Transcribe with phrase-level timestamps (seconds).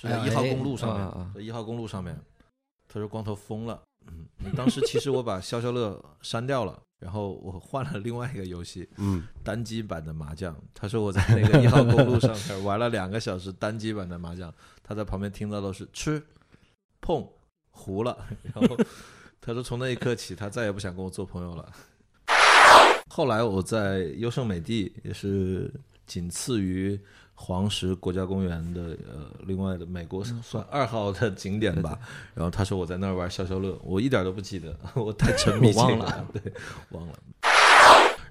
[0.00, 2.16] 是在一号公路上面，在一号公路上面。
[2.86, 4.24] 他说光头疯了，嗯，
[4.56, 10.56] 当时其实我把消消乐删掉了，然后我换了另外一个游戏，嗯，单机版的麻将。
[10.72, 14.50] 他说我在那个一号公路上面玩了两个小时单机版的麻将，
[14.82, 16.22] 他在旁边听到的是吃、
[17.02, 17.28] 碰、
[17.70, 18.76] 糊了，然后
[19.38, 21.70] 他说从那一刻起，他再也不想跟我做朋友了。
[23.10, 25.70] 后来我在优胜美地，也是
[26.06, 26.98] 仅次于
[27.40, 31.96] 黄石国家公园的呃另外的美国算二号的景点吧。
[32.34, 36.52] 然后他说我在那儿玩消消乐，我一点都不记得， 我太沉迷我忘这个了， 对，
[36.90, 37.12] 忘了。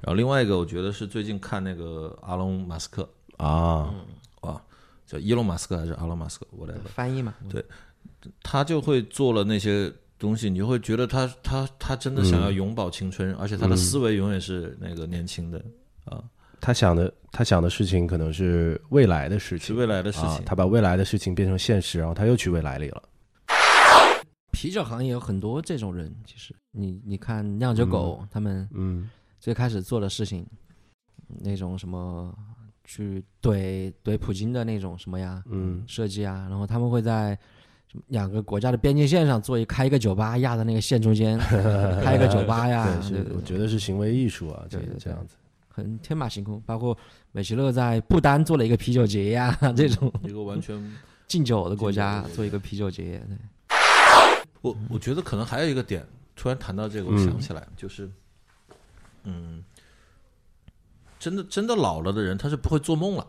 [0.01, 3.07] 然后另外一个，我觉得是最近看那个阿隆马斯克。
[3.37, 3.93] 啊，
[4.41, 4.61] 啊，
[5.05, 7.63] 叫伊隆马斯克还是阿隆马斯克，whatever，翻译嘛，对
[8.41, 15.63] 他就会做了那些东西，你就会觉得他他他真的想要永葆青春，而且他的思维永远是那个年轻的
[16.05, 16.23] 啊，
[16.59, 20.29] 他想的他想的事情可能是未来的事情，是未来的事情。
[20.29, 23.03] 啊他把未来的事情变成现实，然后他又去未来里了。
[24.51, 26.55] 啤酒行业有很多这种人，其实。
[26.71, 29.09] 你你看酿酒狗、他们嗯。
[29.39, 30.45] 最开始做的事情，
[31.27, 32.33] 那种什么
[32.83, 35.83] 去怼怼普京的那种什么呀嗯。
[35.87, 37.37] 设计啊，然后他们会在
[37.87, 41.37] 什么两个国家的边境线上做一开一个酒吧，压在那个线中间
[42.03, 43.35] 开一个酒吧呀，对，是对对对。
[43.37, 44.99] 我觉得是行为艺术啊，这对对对。
[44.99, 45.35] 这样子。
[45.77, 46.59] 很天马行空。
[46.65, 46.97] 包括
[47.31, 50.11] 美其乐在不丹做了一个啤酒节呀，这种。
[50.23, 50.97] 一个完全，
[51.27, 53.37] 敬酒的国家做一个啤酒节，对。
[54.61, 56.03] 我我觉得可能还有一个点，
[56.35, 58.09] 突然谈到这个，我嗯想起来，就是，
[59.23, 59.63] 嗯，
[61.19, 63.27] 真的真的老了的人，他是不会做梦了。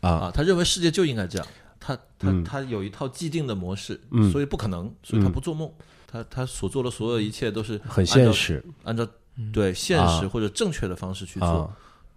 [0.00, 0.10] 啊。
[0.10, 1.46] 啊，他认为世界就应该这样，
[1.78, 2.42] 他他嗯。
[2.42, 4.30] 他有一套既定的模式，嗯。
[4.32, 5.72] 所以不可能，所以他嗯不做梦，
[6.08, 8.62] 他他所做的所有一切都是很现实。
[8.82, 9.06] 按照
[9.52, 10.28] 对现实啊。
[10.28, 11.72] 或者正确的方式去做。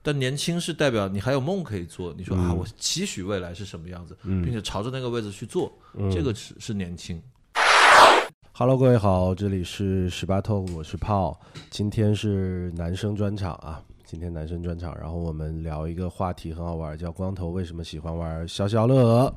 [0.08, 7.22] 啊，但年轻是代表你还有梦可以做，你说啊，嗯我期许未来是什么样子，嗯并且朝着那个位置去做，嗯这个是是年轻。
[8.54, 11.38] Hello，各位好，这里是十八透，我是炮。
[11.70, 19.32] 今天是男生专场啊，今天男生专场，然后我们聊一个话题很好玩，叫光头为什么喜欢玩消消乐。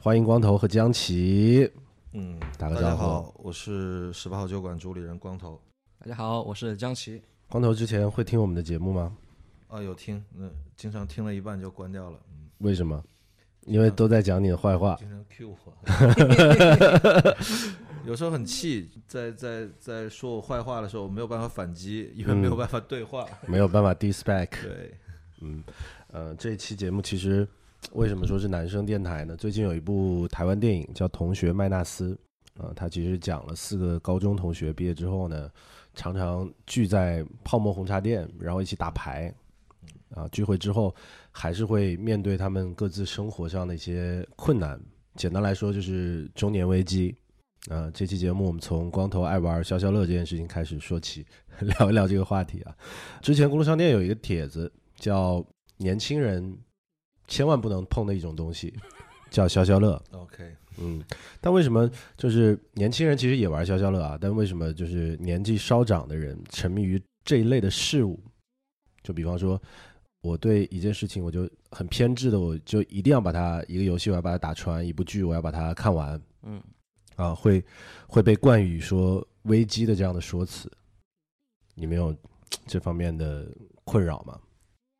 [0.00, 1.68] 欢迎光头和江奇。
[2.12, 5.58] 嗯，打个招呼大家好，我是十八号酒馆主理人光头。
[5.98, 7.20] 大家好，我是江奇。
[7.48, 9.12] 光头之前会听我们的节目吗？
[9.70, 13.02] 啊，有听，那经常听了一半就关掉了，嗯，为什么？
[13.66, 14.96] 因为都在讲你的坏话。
[14.98, 15.56] 经常 Q 我，
[18.04, 23.26] 有时候很气，在在在说我坏话的时候，我没有办法反击，因为没有办法对话。
[23.46, 24.62] 没有办法 dispatch。
[24.62, 24.94] 对，
[25.42, 25.62] 嗯，
[26.08, 27.46] 呃，这期节目其实
[27.92, 29.36] 为什么说是男生电台呢？
[29.36, 32.18] 最近有一部台湾电影叫《同学麦纳斯》，
[32.62, 35.50] 啊、它其实讲了四个高中同学毕业之后呢，
[35.94, 39.32] 常常聚在泡沫红茶店，然后一起打牌，
[40.14, 40.94] 啊，聚会之后
[41.30, 44.80] 还是会面对他们各自生活上的一些困难。
[45.16, 47.14] 简单来说，就是中年危机。
[47.68, 51.26] 啊、这期节目我们从光头爱玩消消乐这件事情开始说起，
[51.60, 52.74] 聊一聊这个话题啊。
[53.20, 55.44] 之前公路商店有一个帖子叫
[55.76, 56.56] “年轻人
[57.28, 58.72] 千万不能碰的一种东西”，
[59.30, 60.02] 叫消消乐。
[60.12, 61.04] OK，嗯，
[61.38, 64.16] 但为什么就是年轻人其实也玩消消乐啊？
[64.18, 68.18] 但为什么就是年纪稍长的人沉迷于这一类的事物？
[69.02, 69.60] 就比方说，
[70.22, 76.62] 我对一件事情我就很偏执的，我就一定要把它一个游戏我要把它打穿，一部剧我要把它看完嗯，
[77.16, 77.64] 啊，会
[78.06, 80.70] 会被冠以说危机的这样的说辞。
[81.74, 82.14] 你没有
[82.66, 83.48] 这方面的
[83.84, 84.38] 困扰吗？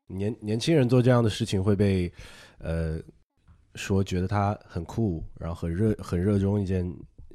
[0.07, 2.11] 年年轻人做这样的事情会被
[2.57, 2.99] 呃
[3.75, 6.91] 说觉得他很酷，然后很热很热衷一件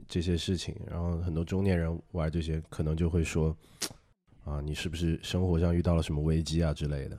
[0.08, 3.56] 这些事情，然后很多中年人玩这些可能就会说
[4.44, 7.16] 啊，你是不是生活上遇到了什么危机啊之类的？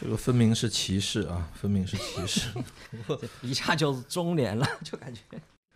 [0.00, 2.48] 这个分明是歧视啊，分明是歧视。
[3.42, 5.20] 一下就中年了， 就感觉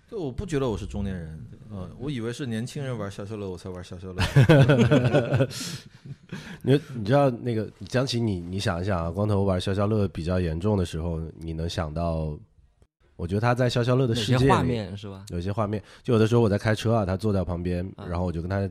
[0.09, 4.23] 对，我不觉得我是中年人，呃，我以为是年轻人玩消消乐，我才玩消消乐。
[6.63, 12.39] 你你知道那个江奇，你你想一想啊，光头玩消消乐比较严重的时候，你能想到？
[13.17, 15.25] 我觉得他在消消乐的世界里画面是吧？
[15.29, 18.69] 有些画面，就有的时候我在开车啊，他坐在旁边，啊然后我就跟他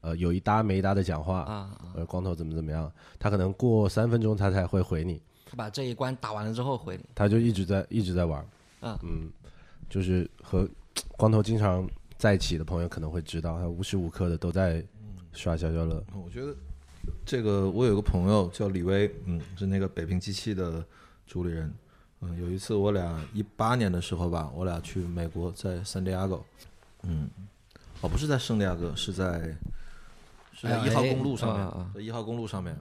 [0.00, 1.78] 呃有一搭没一搭的讲话，啊啊！
[1.94, 7.04] 呃，光头怎么怎么样，他可能过三分钟他才会回你，他把这一关打完了之后回你。
[7.14, 8.40] 他就一直在一直在玩，
[8.80, 9.30] 啊嗯，
[9.88, 10.68] 就是和
[11.16, 14.84] 光头经常在一起的朋友可能会知道，他无时无刻的都在
[15.32, 16.54] 刷消消乐，我觉得
[17.24, 20.84] 这个，我有个朋友叫李威，嗯，是那个北平机器的
[21.26, 21.72] 主理人。
[22.22, 26.38] 嗯，有一次我俩一八年的时候吧，我俩去美国，在圣地亚哥，
[27.04, 27.30] 嗯，
[28.02, 29.56] 哦，不是在圣地亚哥，是在
[30.60, 32.78] 是在哎一号公路上面，在一号公路上面。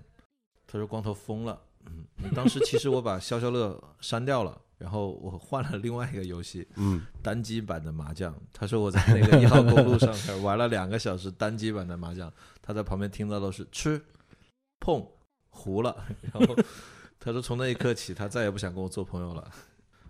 [0.68, 2.06] 他说光头疯了，嗯，
[2.36, 8.36] 当时其实我把消消乐删掉了，然后我换了另外一个游戏，嗯，单机版的麻将。
[8.54, 12.31] 他说我在那个一号公路上面玩了两个小时单机版的麻将，
[12.62, 14.00] 他在旁边听到的是吃、
[14.80, 15.04] 碰、
[15.50, 16.06] 糊了。
[16.34, 16.56] 然后
[17.20, 19.52] 他说从那一刻起，他再也不想跟我做朋友了。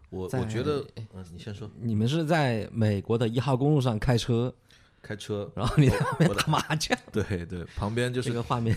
[0.09, 1.69] 我我觉得，嗯，你先说。
[1.79, 4.53] 你们是在美国的一号公路上开车，
[5.01, 8.75] 开车，然后你在旁边我的打麻将，对对，旁边就是这个画面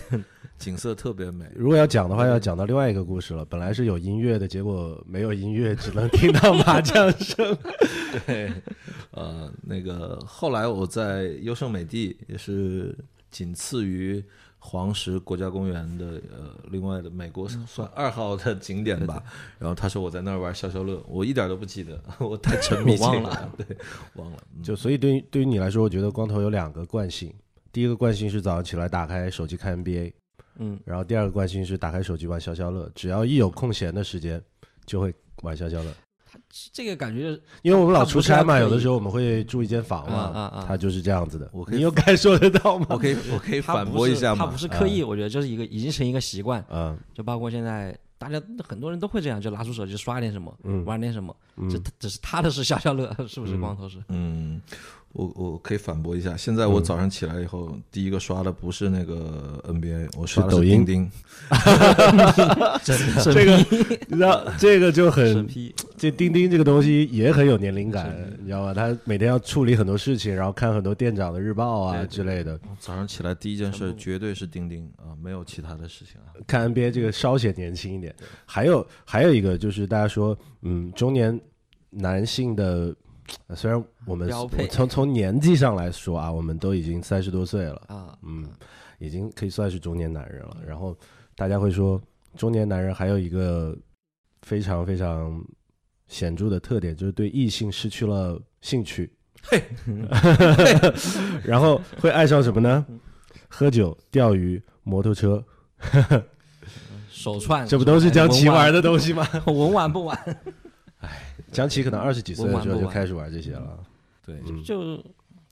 [0.57, 1.45] 景色特别美。
[1.55, 3.43] 如果要讲的话，要讲到另外一个故事了。
[3.45, 7.57] 本来是有音乐的，结果没有音乐，只能听到麻将声。
[8.25, 8.51] 对，
[9.11, 12.97] 呃，那个后来我在优胜美地也是
[13.29, 14.23] 仅次于
[14.65, 19.21] 黄石国家公园的呃另外的美国算二号的景点吧。
[19.59, 23.77] 然后他说我在那儿玩消消乐，我一点都不记得， 我太沉迷忘了， 对，
[24.15, 24.37] 忘了。
[24.55, 27.31] 嗯就所以对于对于你来说，我觉得光头有两个惯性。
[27.71, 30.13] 第一个惯性是早上起来打开手机看 NBA，
[30.59, 32.89] 嗯，然后第二个惯性是打开手机玩消消乐。
[32.95, 34.41] 只要一有空闲的时间，
[34.85, 35.91] 就会玩消消乐。
[36.71, 37.31] 这个感觉
[37.63, 40.65] 因为我们老出差嘛，有的时候我们会住一间房嘛，啊啊啊。
[40.67, 41.49] 他就是这样子的。
[41.51, 42.85] 我可以你有感受得到吗？
[42.91, 44.57] 我可以我可以反驳一下吗他不？
[44.57, 50.85] 是刻意，我觉得就是一个已经成一个习惯，嗯就包括现在大家很多人都会这样，就拿出手机刷点什么，嗯。
[50.85, 51.67] 玩点什么，嗯。
[51.69, 53.55] 这只是他的是消消乐，是不是？
[53.55, 53.59] 嗯。
[53.59, 53.97] 光头是？
[54.09, 54.61] 嗯，
[55.13, 56.35] 我我可以反驳一下。
[56.35, 61.11] 现在我嗯早上起来以后，第一个刷的不是那个 NBA，我刷的抖音钉钉。
[62.83, 63.57] 真的这个
[64.09, 68.73] 你知道，这个就审很批，这钉钉这个东西也很有年龄感，你知道吧？
[68.73, 72.59] 他每天要处理很多事情，然后看很多店长的日报啊之类的。
[72.79, 76.33] 早上起来第一件事绝对是钉钉啊，没有其他的事情啊。
[76.47, 78.13] 看 NBA 这个稍显年轻一点。
[78.45, 81.39] 还有还有一个就是大家说，嗯，中年
[81.89, 82.95] 男性的，呃
[83.55, 88.47] 虽然我们我从从年纪上来说啊，我们都已经三十多岁了，啊，嗯，
[88.99, 90.57] 已经可以算是中年男人了。
[90.65, 90.97] 然后
[91.35, 92.01] 大家会说，
[92.35, 93.77] 中年男人还有一个
[94.41, 95.43] 非常非常
[96.07, 99.11] 显著的特点，就是对异性失去了兴趣。
[99.45, 99.61] 嘿
[101.43, 102.85] 然后会爱上什么呢？
[103.49, 105.43] 喝酒、钓鱼、摩托车，
[107.11, 108.73] 手串，这不都是江奇玩的？
[108.73, 109.27] 的东西吗？
[109.47, 110.17] 文玩不玩，
[111.53, 113.79] 江奇可能二十几岁的时候就开始玩这些了。
[114.25, 115.03] 对，嗯，就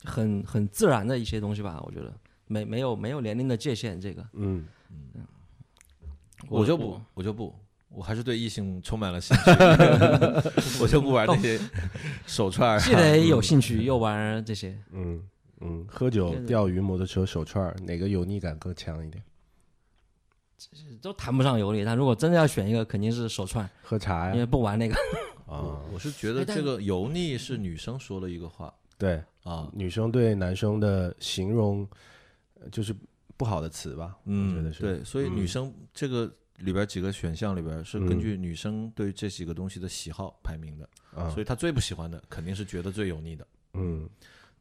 [0.04, 2.12] 很很自然的一些东西吧，我觉得
[2.46, 4.64] 没没有没有年龄的界限，这个嗯，
[6.48, 7.54] 我就不，我就不，
[7.88, 9.42] 我还是对异性充满了兴趣，
[10.82, 11.58] 我就不玩那些
[12.26, 12.78] 手串。
[12.80, 15.22] 既得有兴趣又玩这些，嗯
[15.60, 19.22] 嗯，喝酒这、个钓鱼、摩托车、手串，哪个油腻感更强一点？
[21.00, 21.84] 都谈不上油腻。
[21.84, 24.46] 但如果真的要选一个，肯定是手串，喝茶呀因为？
[24.46, 24.94] 不玩那个。
[25.52, 31.86] 啊我，是觉得这个油腻是女生说了一个话对，啊，女生对男生的形容
[32.54, 32.94] 呃就是
[33.36, 34.16] 不好的词吧？
[34.24, 34.80] 我觉嗯得，是。
[34.80, 43.46] 对，所以女嗯生这个里边几个选项里边是根嗯据女生对这几个东西的喜好排名的，啊，所以她最不喜欢的肯定是觉得最油腻的。
[43.74, 44.08] 嗯，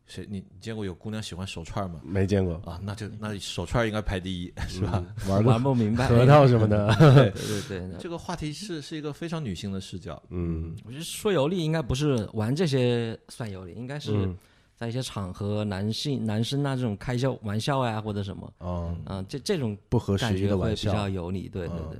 [0.07, 2.01] 谁你你见过有姑娘喜欢手串吗？
[2.03, 5.03] 没见过，啊，那就那手串应该排第一，是吧？
[5.25, 5.29] 嗯？
[5.29, 6.07] 玩玩不明白。
[6.07, 10.21] 核桃什么的，对对对，那 这个话题是是一个非常女性的视角。
[10.29, 14.37] 嗯我觉得说油腻应该不是玩这些算油腻，应该是嗯
[14.75, 21.47] 在一些场合，男性男生啊这种开笑玩笑呀、或者什么，嗯，嗯、这这种不合时宜的玩笑较，油腻。
[21.47, 21.99] 对对嗯对，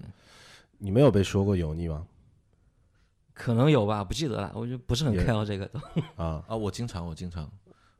[0.80, 2.06] 你没有被说过油腻吗？
[3.34, 4.52] 可能有吧，不记得了。
[4.54, 5.70] 我就不是很 care 这个。
[6.16, 7.50] 啊，啊，我经常，我经常，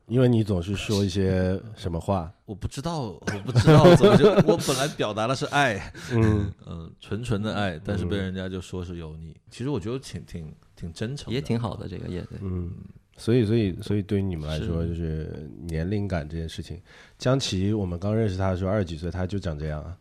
[0.06, 9.34] 因为你总是说一些什么话，我不知道，我不知道 怎么就，我本来表达的是爱，嗯 嗯，纯纯的爱，但是被嗯人家就说是油腻。
[9.50, 12.38] 其实我觉得挺挺挺真诚，也挺好的，这个也对。
[12.42, 12.70] 嗯，
[13.16, 16.80] 所以所以所以对于你们来说，就是年龄感这件事情。
[17.18, 19.96] 江奇，我们刚认识他的时候二十几岁，他就长这样啊，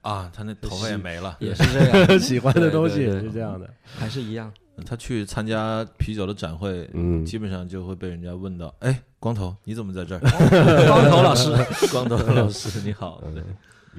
[0.00, 1.36] 啊，他那头发也没了。
[1.38, 4.52] 也是这样， 喜欢的东西也是这样的，还是一样。
[4.84, 10.20] 他去参加啤酒的展会，嗯基本上就会被人家问到：“哎，光头，你怎么在这儿
[10.88, 11.50] 光头老师，？”
[11.92, 13.42] 光头老师你好，对，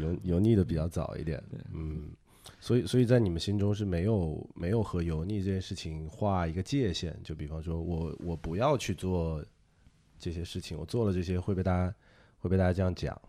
[0.04, 1.42] 油油腻的比较早一点，
[1.74, 2.10] 嗯，
[2.60, 9.44] 所以所以在你们心中是没有没有和油腻这件事情画一个界限，就比方说我我不要去做
[10.20, 11.94] 这些事情，我做了这些会被大家
[12.40, 13.20] 会被大家这样讲，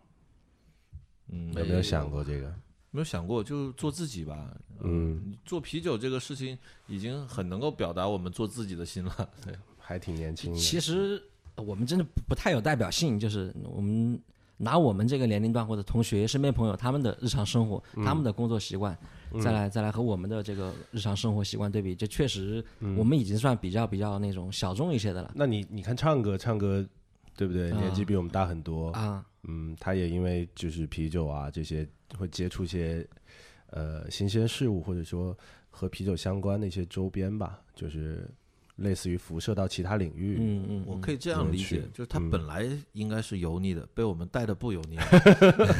[1.29, 2.53] 嗯，有没有想过这个？
[2.97, 4.50] 没有想过，就做自己吧。
[4.81, 9.29] 嗯，做啤酒这个事情已经很能够表达我们做自己的心了。
[9.45, 11.23] 对，还挺年轻的，其实
[11.57, 14.19] 我们真的不太有代表性，就是我们
[14.57, 18.97] 拿我们这个年龄段或者同学、身边朋友他们的日常生活、他们的工作习惯，
[19.43, 22.65] 再来再来和我们的这个日常生活习惯对比，这确实
[22.97, 26.83] 我们已经算比较比较那种小众一些的了那你你看唱歌唱歌，
[27.37, 27.71] 对不对？
[27.73, 29.23] 啊年纪比我们大很多，啊。
[29.49, 31.87] 嗯，他也因为就是啤酒啊这些
[32.19, 33.07] 会接触一些
[33.71, 35.37] 呃新鲜事物，或者说
[35.71, 38.29] 和啤酒相关的一些周边吧，就是
[38.77, 40.37] 类似于辐射到其他领域。
[40.41, 44.97] 嗯嗯，我可以这样理解，就是它嗯本来应该是油腻的，被我们带的不油腻，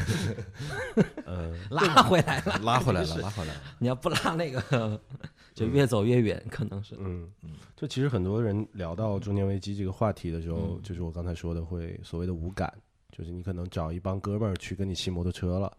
[1.25, 3.61] 呃，拉回来了，拉回来了，拉回来了。
[3.79, 5.01] 你要不拉那个，
[5.55, 6.95] 就越走越远，可能是。
[6.99, 12.73] 嗯嗯，就其实很多人聊到中年危机这个话题的时候，就是我刚才说的会所谓的无感，
[13.13, 15.77] 就是你可能找一帮哥们儿去跟你骑摩托车了。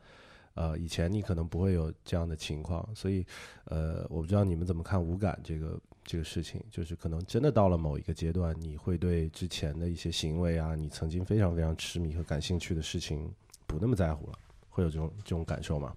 [0.58, 3.24] 呃，以前你可能不会有这样的情况，所以，
[3.66, 13.32] 呃，我不知道你们怎么看无感这个这个事情，就是可能真的到了某一个阶段，你会对之前的一些行为啊，你曾经非常非常痴迷和感兴趣的事情
[13.68, 15.96] 不那么在乎了，会有这种这种感受吗？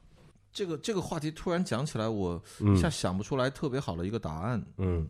[0.52, 4.62] 这个这个话题突然讲起来，我嗯一下想不出来特别好的一个答案。
[4.76, 5.08] 嗯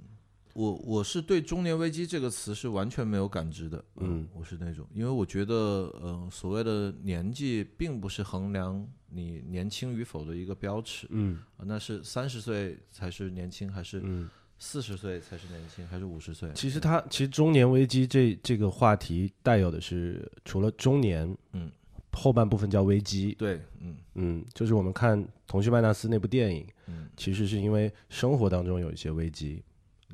[0.55, 3.85] 我我是对“中年危机”这个词是完全没有感知的。
[3.97, 11.07] 嗯，我是那种，因为我觉得，嗯、所谓的年纪并不是衡量你年轻与否的一个标尺。
[11.11, 14.29] 嗯啊那是三十岁才是年轻，还是嗯。
[14.63, 16.53] 四十岁才是年轻，还是五十岁？
[16.55, 21.73] 其实它其实中年危机这这个话题带有的是除了中年，嗯，
[22.13, 29.63] 后半部分叫危机，对，嗯嗯，就是我们看《同学麦纳斯》那部电影，嗯，其实是因为生活当中有一些危机，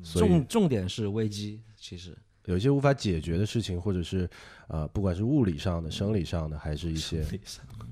[0.03, 4.29] 重重点是危机，其实有一些无法解决的事情，或者是
[4.67, 7.25] 呃，不管是物理上的、生理上的，还是一些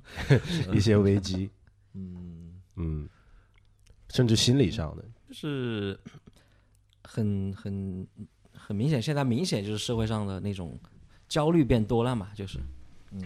[0.73, 1.49] 一些危机，
[1.93, 2.61] 嗯。
[2.77, 3.07] 嗯，
[4.09, 5.97] 甚至心理上的，就是
[7.03, 8.05] 很很
[8.53, 10.77] 很明显，现在明显就是社会上的那种
[11.29, 12.59] 焦虑变多了嘛，就是，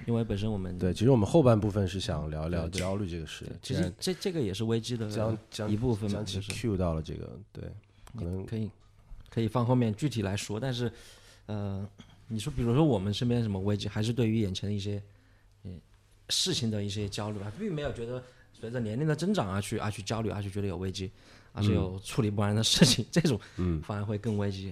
[0.06, 6.52] 因为本身我们对，其实我们后半部分是想聊一聊焦虑这个事，其实这这个也是危机的将将一部分嘛，将其就是。
[6.52, 7.64] Q 到了这个，对，
[8.18, 8.70] 可能可以
[9.30, 10.92] 可以放后面具体来说，但是
[11.46, 11.88] 呃，
[12.28, 15.02] 你说比如说我们身边什么危机，还是对于眼前的一些
[15.64, 15.80] 嗯
[16.30, 18.24] 事情的一些焦虑吧，并没有觉得
[18.54, 21.12] 随着年龄的增长而去而去焦虑，而去觉得有危机，
[21.54, 24.72] 而是有处理不完的事情，这种嗯反而会更危机。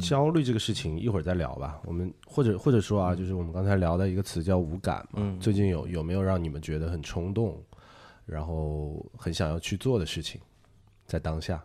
[0.00, 1.80] 焦虑这个事情一会儿再聊吧。
[1.84, 5.20] 我们或者或者说啊，就是我们刚才聊的一个词叫无感嘛。
[5.22, 7.62] 嗯最近有有没有让你们觉得很冲动，
[8.26, 10.40] 然后很想要去做的事情，
[11.06, 11.64] 在当下？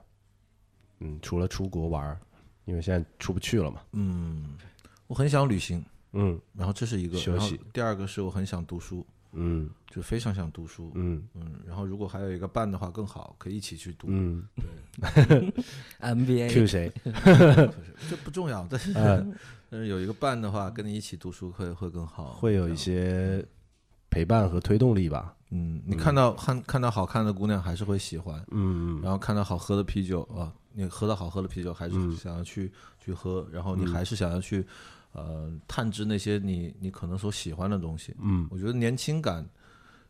[0.99, 2.19] 嗯，除了出国玩儿，
[2.65, 3.81] 因为现在出不去了嘛。
[3.93, 4.55] 嗯，
[5.07, 10.91] 我很想旅行，嗯然后这是一个，休息第二个是我很想读书，嗯就非常想读书。
[10.95, 14.07] 嗯嗯，然后如果还有一个伴的话更好，可以一起去读。
[14.09, 14.47] 嗯
[15.01, 15.53] 对
[16.01, 16.91] ，MBA，Q 谁？
[18.09, 19.33] 这不重要，但是嗯，
[19.69, 22.33] 但是有一个伴的话，跟你一起读书会会更好。
[22.33, 23.45] 会有一些
[24.09, 25.35] 陪伴和推动力吧。
[25.51, 32.71] 嗯，你看到看看到好看的姑娘还是会喜欢，嗯然后看到好喝的啤酒啊，你喝到好喝的啤酒还是嗯想要去、
[33.03, 34.65] 去喝，然后你还是想要去
[35.13, 38.15] 呃探知那些你你可能所喜欢的东西。
[38.19, 39.47] 嗯我觉得年轻感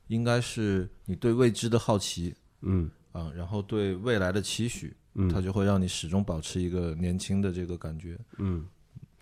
[0.08, 8.20] 应该是你对未知的好奇嗯啊，然后对未来的期许，嗯它就会让你始终保持一个年轻的这个感觉。
[8.38, 8.66] 嗯，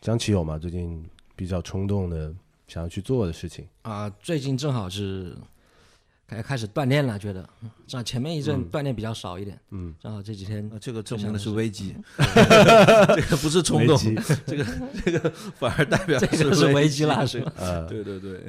[0.01, 0.57] 江奇有吗？
[0.57, 1.05] 最近
[1.35, 2.33] 比较冲动的
[2.67, 3.67] 想要去做的事情？
[3.83, 5.37] 啊、最近正好是
[6.27, 7.47] 开开始锻炼了，觉得。
[7.87, 13.97] 这样前面一阵锻炼比较少一点，嗯，正好这几天那这个证明的是是危机， 这个不是冲动
[14.45, 14.65] 这个
[15.05, 17.53] 这个反而代表 这个是危机了，是对吧？
[17.57, 18.41] 呃，对对对，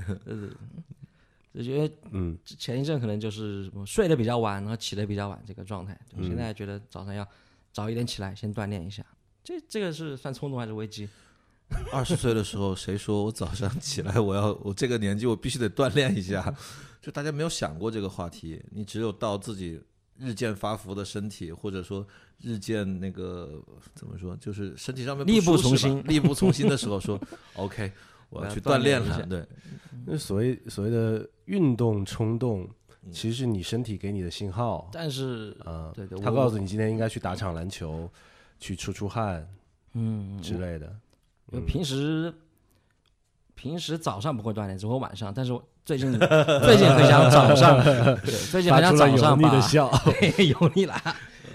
[1.54, 2.37] 就觉得嗯。
[2.44, 6.26] 前一阵可能就是什么睡得比较晚，然后起得比较晚这个状态，嗯。
[6.26, 7.26] 现在觉得早上要
[7.73, 9.04] 早一点起来，先锻炼一下。
[9.44, 11.08] 这这个是算冲动还是危机？
[11.93, 16.55] 二十岁的时候，谁说我早上起来我要我这个年纪我必须得锻炼一下？
[17.01, 19.81] 就大家没有想过这个话题，你只有到自己
[20.19, 22.07] 日渐发福的身体，或者说
[22.41, 23.63] 日渐那个
[23.95, 27.21] 怎么说，就是身体上面力不从心力不从心的时候说，
[27.55, 27.93] OK，
[28.31, 29.17] 我 我要要去锻炼了。
[29.19, 29.47] 炼对，
[30.07, 32.69] 那所谓所谓的运动冲动，
[33.05, 35.93] 嗯其实是你身体给你的信号但是啊。
[35.95, 38.11] 对对他告诉你今天应该去打场篮球，
[38.59, 39.49] 去出出汗
[39.95, 40.95] 嗯，之类的。
[41.50, 42.33] 我平时
[43.55, 45.33] 平时早上不会锻炼，只会晚上。
[45.35, 46.12] 但是我最近
[46.62, 49.90] 最近很想早上， 对，最近很想早上把笑。
[50.38, 50.95] 油腻了。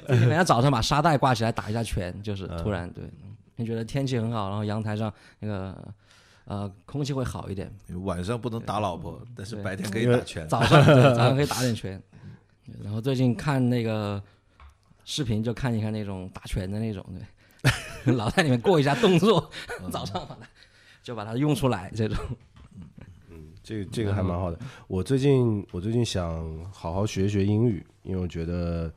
[0.07, 3.03] 最近很想早上把沙袋挂起来打一下拳，就是嗯突然对，
[3.55, 5.93] 你觉得天气很好，然后阳台上那个
[6.45, 7.73] 呃空气会好一点，
[8.03, 10.47] 晚上不能打老婆，但是白天可以打拳。
[10.47, 12.01] 早上对早上可以打点拳。
[12.81, 14.21] 然后最近看那个
[15.05, 17.21] 视频，就看一看那种打拳的那种，对，
[18.17, 19.49] 脑袋里面过一下动作，
[19.91, 20.47] 早上把它
[21.01, 22.17] 就把它用出来，这种。
[23.63, 24.59] 这个这个还蛮好的。
[24.89, 28.91] 我最近我最近想好好学学英语，因为我觉得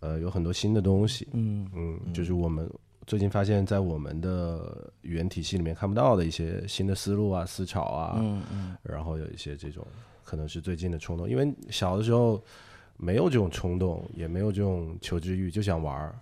[0.00, 2.66] 呃有很多新的东西，嗯嗯，就是我们
[3.06, 8.76] 最近发现，在我们的语言体系里面看不到的一些新的思路啊、思潮啊，嗯嗯。
[8.82, 9.86] 然后有一些这种
[10.24, 12.42] 可能是最近的冲动，因为小的时候，
[12.96, 16.18] 没有这种冲动，也没有这种求知欲，就想玩儿，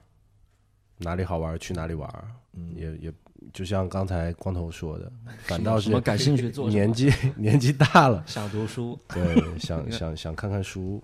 [0.98, 2.08] 哪里好玩去哪里玩，
[2.52, 3.12] 嗯，也也
[3.52, 11.02] 就像刚才光头说的，反倒是什么感兴趣做年纪年纪大了，想读书，对，想 想想看看书，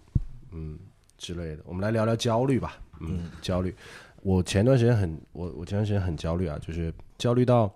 [0.53, 0.79] 嗯
[1.19, 1.63] 之类的。
[1.67, 3.75] 我们来聊聊焦虑吧，嗯，焦虑。
[4.23, 7.73] 我前段时间很，我我前段时间很焦虑啊，就是焦虑到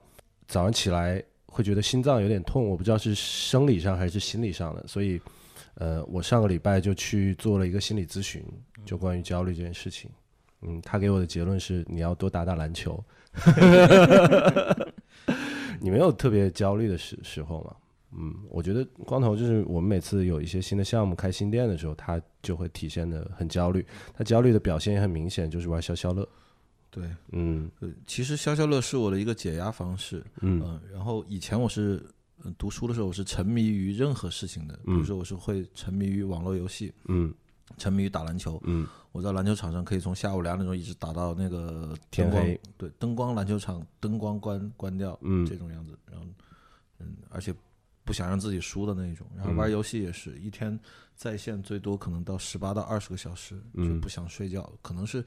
[0.46, 5.20] 早上起来会觉得心脏有点痛，我不知道是生理上还是心理上的，所以
[5.74, 8.42] 呃，我上个礼拜就去做了一个心理咨询，
[8.84, 10.10] 就关于焦虑这件事情。
[10.10, 10.23] 嗯，
[10.82, 13.02] 他给我的结论是你要多打打篮球。
[15.80, 17.74] 你没有特别焦虑的时时候吗？
[18.16, 23.84] 嗯，我觉得光头就是我们每次有一些新的项目开新店的时候，他就会体现的很焦虑。
[24.14, 26.26] 他焦虑的表现也很明显，就是玩消消乐。
[26.90, 30.22] 对，嗯呃其实消消乐是我的一个解压方式。
[30.40, 32.00] 嗯嗯，然后以前我是
[32.44, 37.34] 嗯读书的时候，我是沉迷于任何事情的，比如说我是会沉迷于网络游戏，嗯
[37.78, 38.60] 沉迷于打篮球。
[38.64, 45.96] 嗯我在篮球场上可以从下午两点钟一直打到那个天黑，对，灯光篮球场灯光关关掉，嗯这种样子。
[46.10, 46.26] 然后，
[46.98, 47.54] 嗯，而且
[48.04, 49.26] 不想让自己输的那一种。
[49.36, 50.78] 然后玩游戏也是一天
[51.14, 55.24] 在线最多可能到十八到二十个小时，就嗯不想睡觉，可能是。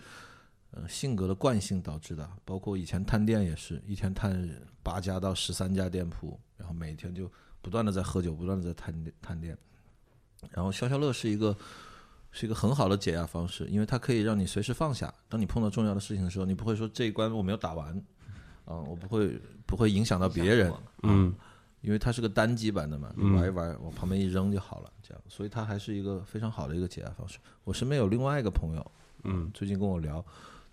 [0.72, 4.38] 呃，性格的惯性导致的，包括以前探店也是一天探
[4.84, 9.58] 八家到十三家店铺，然后每天就不断的在喝酒，不断的在探探店。
[10.52, 11.56] 然后消消乐是一个
[12.38, 15.12] 是一个很好的解压方式，因为它可以让你随时放下。
[15.28, 17.98] 当你碰到重要的事情的时候，你不会说这一关我没有打完，
[18.66, 21.34] 啊、我不会不会影响到别人，嗯
[21.82, 27.40] 因为它是个单机版的嘛，你玩一玩，往旁边一扔就好了，这样，所以它还是一个非常好的一个解压方式。
[27.64, 28.92] 我身边有另外一个朋友，
[29.24, 30.24] 嗯最近跟我聊，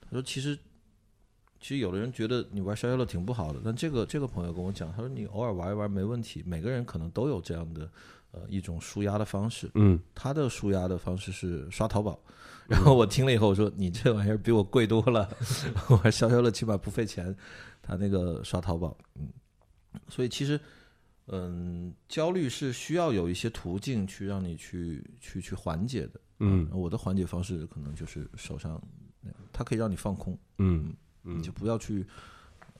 [0.02, 0.58] 他说其实
[1.60, 7.88] 其实有的人觉得你玩消消乐挺不好的，但这个这个朋友跟我讲，他说你偶尔玩一玩没问题，每个人可能都有这样的
[8.34, 9.70] 呃一种舒压的方式。
[9.74, 9.98] 嗯。
[10.14, 12.18] 他的舒压的方式是刷淘宝，
[12.68, 15.28] 然后我听了以后我说你这玩意儿比我贵多了，
[15.88, 17.34] 我还消消乐起码不费钱，
[17.80, 19.28] 他那个刷淘宝，嗯，
[20.08, 20.60] 所以其实。
[21.28, 26.20] 嗯，焦虑是需要有一些途径去让你去去去缓解的。
[26.40, 26.68] 嗯。
[26.70, 28.78] 我的缓解方式可能就是手上，
[29.50, 30.94] 它可以让你放空，嗯。
[31.22, 32.04] 你就不要去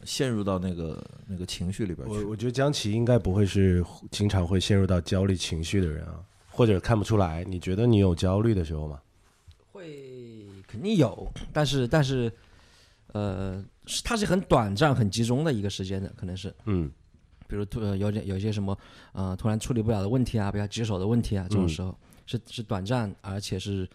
[0.05, 2.15] 陷入到那个那个情绪里边去。
[2.15, 7.45] 我我觉得江奇应该不会是经常会陷入到焦虑情绪的人啊，或者看不出来。
[7.45, 9.01] 你觉得你有焦虑的时候吗？
[9.73, 12.33] 会肯定有，但是但是，
[13.13, 16.91] 呃，是它是很短暂、很集中的一个时间的，可能是，嗯
[17.47, 18.77] 比如突呃有点有一些什么
[19.13, 23.89] 呃突然处理不了的问题啊，比较棘手的问题啊，这种时候、是是短暂，而且是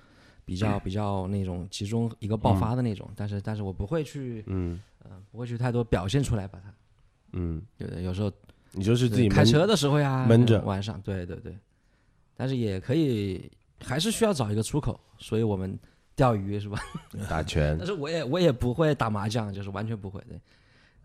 [0.50, 4.80] 比较 比较那种集中一个爆发的那种，但是但是我不会去嗯。
[5.02, 6.74] 呃不会去太多表现出来把它，
[7.32, 8.30] 嗯，有的有时候
[8.74, 10.60] 你就是自己开车的时候呀，闷着。
[10.64, 11.58] 晚上，对对对，
[12.36, 13.50] 但是也可以，
[13.82, 15.80] 还是需要找一个出口，所以我们
[16.18, 16.78] 钓鱼是吧？
[17.30, 20.36] 打拳但，是我也我也不会打麻将，就是完全不会对，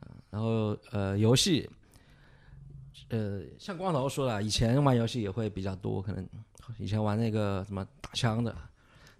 [0.00, 1.70] 啊，然后呃游戏，
[3.10, 6.26] 呃像光头说了，以前玩游戏也会比较多，可能
[6.78, 8.58] 以前玩那个什么打枪的呃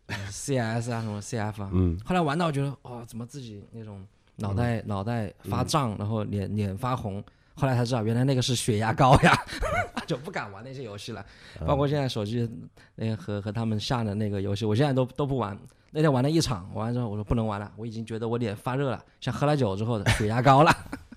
[0.09, 7.23] ，CS 啊什么 CF 啊，嗯后来玩到觉得哦，怎么自己那种脑袋、脑袋发胀，然后脸脸发红。
[7.57, 9.33] 后来才知道，原来那个是血压高呀，
[10.09, 11.25] 就不敢玩那些游戏了。
[11.65, 12.51] 包括现在手机
[12.97, 15.57] 那个和和他们下的那个游戏，我现在都都不玩。
[15.93, 20.73] 那天玩了一场，玩完之后我说不能玩了，我已经觉得我脸发热了，像喝了酒之后的血压高了。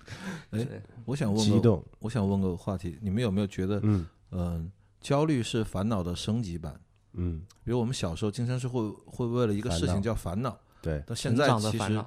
[0.52, 0.64] 哎，
[1.04, 4.70] 我想问个，激动，我想问个话题，你们有没有觉得，嗯嗯、
[5.00, 6.80] 焦虑是烦恼的升级版？
[7.20, 12.04] 嗯，比如我们小时候经常是会会为了一个事情烦恼叫烦恼，对，到现在其实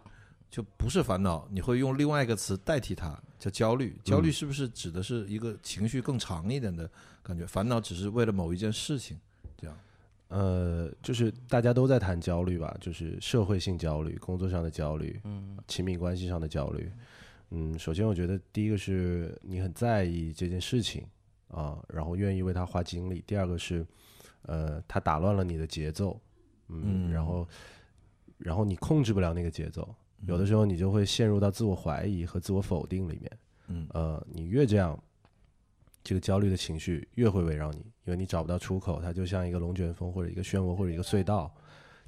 [0.50, 3.98] 就不是烦恼，你会用另外一个词代替它，叫焦虑。
[4.04, 6.90] 焦虑是不是指的是一个情绪更长一点的
[7.24, 7.46] 感觉？
[7.46, 9.18] 烦恼只是为了某一件事情，
[9.58, 9.78] 这样。
[10.28, 16.92] 呃，就是大家都在谈焦虑吧，就是社会性焦虑、工作上的焦虑、嗯亲密关系上的焦虑。
[17.50, 21.06] 嗯，首先我觉得第一个是你很在意这件事情
[21.50, 23.86] 啊，然后愿意为他花精力；第二个是，
[24.44, 26.20] 呃，它打乱了你的节奏，
[26.68, 27.48] 嗯，嗯然后
[28.38, 29.88] 然后你控制不了那个节奏，
[30.26, 33.32] 有的时候你就会陷入到自我怀疑和自我否定里面。
[33.68, 34.98] 嗯呃，你越这样，
[36.04, 41.54] 这个焦虑的情绪越会围绕你，因为你找不到出口，它就像一个龙卷风或者一个漩涡或者一个隧道，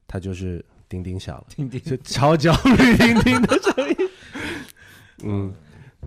[0.08, 3.96] 它就是叮叮响了，叮叮就超焦虑叮叮的声音。
[5.24, 5.54] 嗯，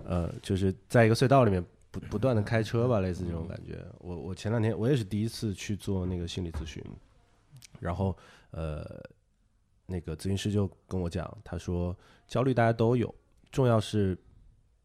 [0.05, 3.83] 呃，就是在一个隧道里面不不断的开车吧，类似这种感觉。
[3.99, 6.83] 我我前两天我也是第一次去做那个心理咨询，
[7.79, 8.15] 然后
[8.51, 9.01] 呃，
[9.85, 11.97] 那个咨询师就跟我讲，他说
[12.27, 13.13] 焦虑大家都有，
[13.51, 14.17] 重要是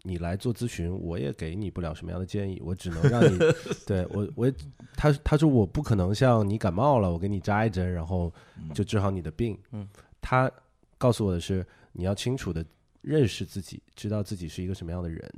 [0.02, 3.38] 你来做咨询，我也给你不了什么样的建议，我只能让你
[3.86, 4.54] 对我我也
[4.96, 8.32] 他他说我不可能像你感冒了，我给你扎一针，然后
[8.74, 9.58] 就治好你的病。
[9.72, 9.88] 嗯，
[10.20, 10.50] 他
[10.98, 12.64] 告诉我的是，你要清楚的
[13.00, 15.32] 认识自己，知道自己是一个什么样的人。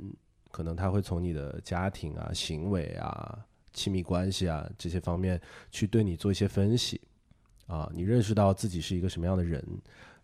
[0.55, 7.01] 可能他会从你的家庭啊、行为啊、亲密关系啊这些方面去对你做一些分析
[7.67, 9.61] 啊，你认识到自己是一个什么样的人，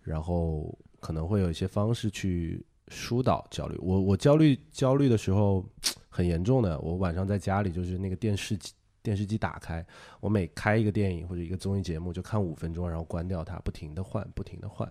[0.01, 3.77] 然后可能会有一些方式去疏导焦虑。
[3.81, 5.65] 我我焦虑焦虑的时候
[6.07, 8.71] 很严重的，我晚上在家里就是那个电视机
[9.03, 9.85] 电视机打开，
[10.21, 14.89] 我每开一个电影或者一个综艺节目就看五分钟，然后关掉它，不停的换，不停的换，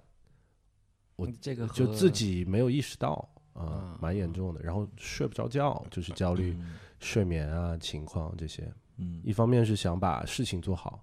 [1.16, 6.76] 我这个就自己没有意识到啊啊，蛮严重的，然后睡不着觉，就是焦虑、嗯。
[7.00, 8.70] 睡眠啊情况这些。
[8.96, 9.20] 嗯。
[9.24, 11.02] 一方面是想把事情做好，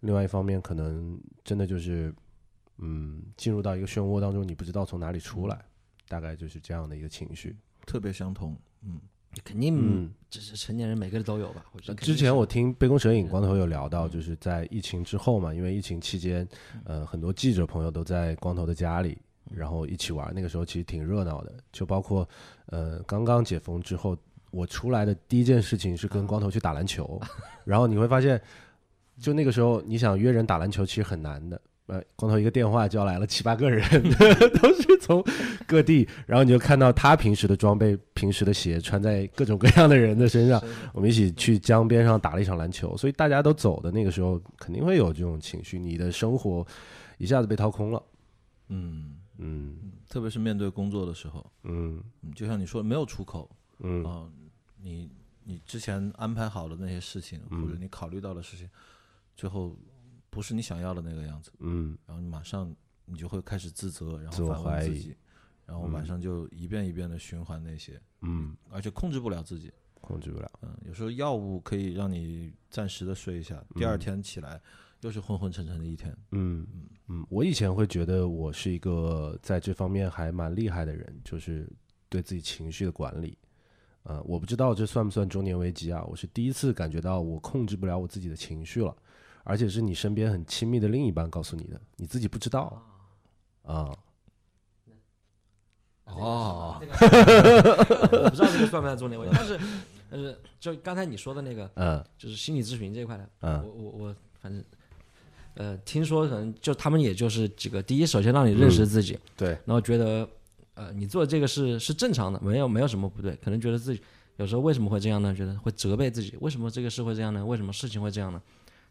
[0.00, 2.14] 另外一方面可能真的就是，
[2.78, 5.64] 嗯，进入到一个漩涡当中，你不知道从哪里出来，
[6.08, 7.56] 大概就是这样的一个情绪。
[7.86, 9.00] 特别相同，嗯。
[9.44, 9.74] 肯定
[10.04, 11.64] 嗯，这是成年人每个人都有吧？
[11.72, 16.46] 我觉得之前我听杯弓蛇影嗯光头有聊到，就是在疫情之后嘛，因为疫情期间，
[16.84, 19.16] 呃，很多记者朋友都在光头的家里，
[19.50, 21.52] 然后一起玩，那个时候其实挺热闹的。
[21.72, 22.28] 就包括，
[22.66, 24.16] 呃，刚刚解封之后，
[24.50, 27.20] 我出来的第一件事情是跟光头去打篮球，
[27.64, 28.40] 然后你会发现，
[29.18, 31.60] 就那个时候你想约人打篮球其实很难的。
[31.86, 33.82] 呃，光头一个电话叫来了七八个人，
[34.62, 35.22] 都是从
[35.66, 40.62] 各地，然后你就看到他平时的装备、平时的鞋穿在各种各样的人的身上，
[40.94, 46.64] 我们一起去江边上打了一场篮球，所以大家都走的那个时候，肯定会有这种情绪，你的生活
[47.18, 48.02] 一下子被掏空了。
[48.68, 49.92] 嗯，嗯。
[50.08, 52.02] 特别是面对工作的时候，嗯。
[52.22, 53.50] 嗯，就像你说的，没有出口。
[53.78, 54.04] 嗯。
[54.04, 54.30] 啊、
[54.76, 55.10] 你
[55.44, 58.68] 你之前安排好的那些事情，或者你考虑到的事情，
[59.36, 59.76] 最后
[60.30, 61.96] 不是你想要的那个样子，嗯。
[62.06, 65.16] 然后你马上你就会开始自责，然后反问自己，
[65.66, 69.72] 然后晚上就一遍一遍的循环那些，嗯，而且控制不了自己。
[70.00, 70.50] 控制不了。
[70.62, 74.60] 嗯，有时候药物可以让你暂时的睡一下，第二天起来
[75.02, 76.16] 又是昏昏沉沉的一天。
[76.30, 76.66] 嗯
[77.08, 81.68] 嗯，我以前会觉得我是一个在这方面还蛮厉害的人，就是
[82.08, 83.36] 对自己情绪的管理。
[84.04, 86.02] 呃，我不知道这算不算中年危机啊？
[86.08, 88.96] 我是第一次感觉到我控制不了我自己的情绪了，
[89.44, 92.82] 而且是你身边很亲密的另一半告诉你的，你自己不知道
[93.62, 93.94] 啊。
[96.06, 99.60] 哦， 我不知道这个算不算中年危机，但是
[100.10, 104.62] 但是就刚才你说的那个，嗯就是心理咨询这一块的，嗯我嗯我我反正
[105.54, 110.28] 呃听说可能就他们也就是几个，第一首先让你认识自己，对，然后觉得
[110.74, 114.02] 呃你做这个是是正常的，没有没有什么不对，可能觉得自己
[114.36, 115.34] 有时候为什么会这样呢？
[115.34, 117.44] 觉得会责备自己，为什么这个事会这样呢？
[117.44, 118.40] 为什么事情会这样呢？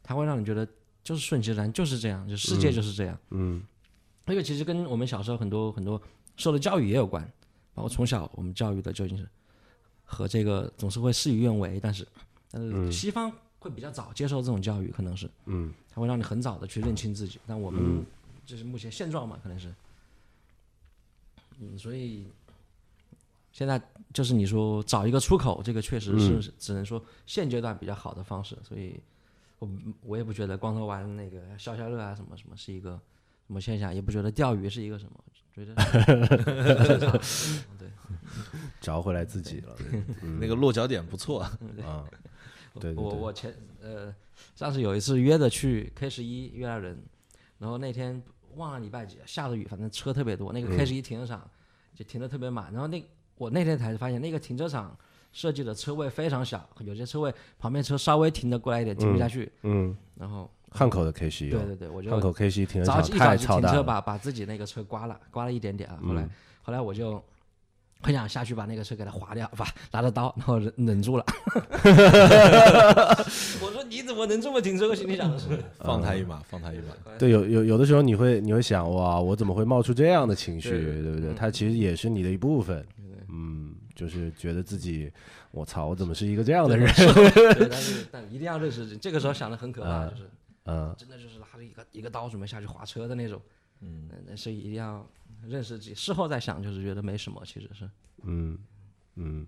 [0.04, 0.68] 它会让你觉得
[1.04, 3.18] 就是顺其自然，就是这样，就世界就是这样。
[3.30, 3.62] 嗯
[4.26, 6.02] 这个其实跟我们小时候很多很多
[6.38, 7.22] 受的教育也有关，
[7.74, 9.28] 包括从小我们教育的究竟是
[10.06, 12.08] 和这个总是会事与愿违，但是
[12.50, 13.30] 但是西方
[13.62, 15.30] 会比较早接受这种教育，可能是。
[15.46, 15.74] 嗯。
[15.94, 18.06] 它会让你很早的去认清自己，但我们
[18.46, 19.74] 就是目前现状嘛，可能是，
[21.60, 22.26] 嗯，所以
[23.52, 23.82] 现在
[24.14, 28.98] 就是你说找一个出口，这个确实是只能说现阶段比较好的方式，所以
[29.60, 29.70] 我
[30.04, 32.92] 我也不觉得光头玩那个消消乐啊什么什么是一个
[33.46, 35.22] 什么现象，也不觉得钓鱼是一个什么，
[35.54, 35.76] 觉得
[36.86, 37.90] 正常，嗯对。
[38.80, 39.76] 找回来自己了。
[40.40, 41.42] 那个落脚点不错。
[41.84, 42.08] 啊，
[42.80, 44.14] 对对对我我前呃
[44.56, 46.98] 上次有一次约的去 K 十一约了人，
[47.58, 48.22] 然后那天
[48.56, 51.50] 忘了礼拜几，下着雨，反正车特别多，那个 K 十一停车场
[51.94, 53.04] 就停的特别满，然后那
[53.38, 54.98] 我那天才发现那个停车场
[55.32, 63.84] 设计的车位非常小，有些车位旁边车稍微停的过来一点停不下去，嗯，然后汉口的 K 十一对对对，我就汉口 K 十一停车早场太一早去停车。
[63.84, 66.00] 把把自己那个车刮了，刮了一点点啊。
[66.06, 66.30] 后来、
[66.62, 67.24] 后来我就
[68.02, 71.26] 很想下去把那个车给他划掉，把拿着刀，然后忍忍住了。
[73.62, 74.88] 我说你怎么能这么停车？
[74.90, 75.48] 我心里想的是，
[75.80, 76.94] 放他一马，放他一马。
[77.18, 81.34] 对，有有有的时候你会你会想哇，我怎么会冒出这样的情绪，对不对？
[81.34, 82.86] 它其实也是你的一部分。
[83.34, 85.10] 嗯，就是觉得自己，
[85.52, 86.92] 我操，我怎么是一个这样的人？
[86.96, 88.98] 对，但是但一定要认识。
[88.98, 90.30] 这个时候想的很可怕，就是
[90.66, 93.42] 嗯真的就是拿着一个一个刀准备下去划车的那种。
[93.80, 95.08] 嗯，所以一定要
[95.48, 95.94] 认识自己。
[95.96, 97.90] 事后再想，就是觉得没什么，其实是。
[98.24, 98.58] 嗯
[99.16, 99.48] 嗯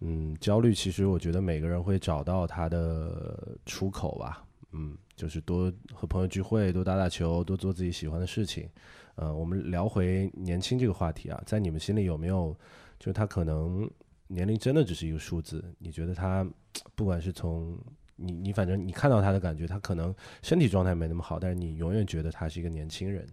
[0.00, 4.44] 嗯，焦虑其实我觉得每个人会找到他的出口吧。
[4.72, 8.68] 嗯，就是多和朋友聚会，多打打球，多做自己喜欢的事情。
[9.14, 12.56] 呃，我们聊回年轻这个话题啊，在你们心里有没有，
[12.98, 13.90] 就是他可能
[14.26, 15.64] 年龄真的只是一个数字？
[15.78, 16.46] 你觉得他
[16.94, 17.78] 不管是从
[18.16, 23.26] 你你反正你看到他的感觉，他可能身体状态没那么好，但是你永远觉得他是一个年轻人。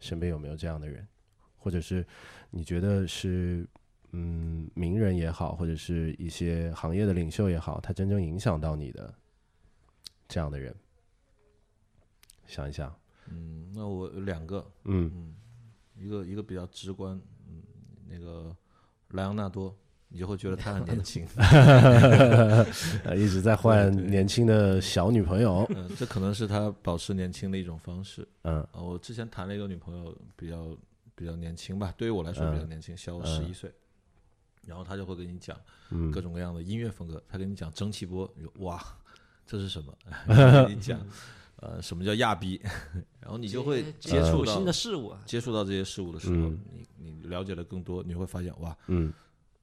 [0.00, 1.06] 身边有没有这样的人？
[1.62, 2.04] 或者是
[2.50, 3.64] 你觉得是
[4.10, 9.14] 嗯名人也好，或者是一些行业的领袖也好，他真正影响到你的
[10.26, 10.74] 这样的人，
[12.46, 12.92] 想一想，
[13.28, 15.34] 嗯，那我有两个，嗯。
[15.94, 17.62] 一个一个比较直观，嗯，
[18.08, 18.56] 那个
[19.10, 19.72] 莱昂纳多，
[20.08, 21.24] 你就会觉得他很年轻，
[23.04, 28.26] 呃，一直在换年轻的小女朋友，嗯，这可能是他保持年轻的一种方式。
[28.42, 28.60] 嗯。
[28.72, 30.76] 啊，我之前谈了一个女朋友，比较
[31.14, 33.72] 比较年轻吧，对于我来说比较嗯年轻，小我十一岁。
[34.64, 35.58] 然后他就会跟你讲
[35.90, 38.80] 嗯各种各样的音乐风格，他跟你讲蒸汽波，你说哇，
[39.44, 39.92] 这是什么？
[40.66, 41.04] 跟你讲，
[41.56, 42.60] 呃，什么叫亚逼？
[43.20, 49.12] 然后你就会接触到新的事物啊，接触到这些事物的时候，嗯你你了解的更多，你会发现哇，嗯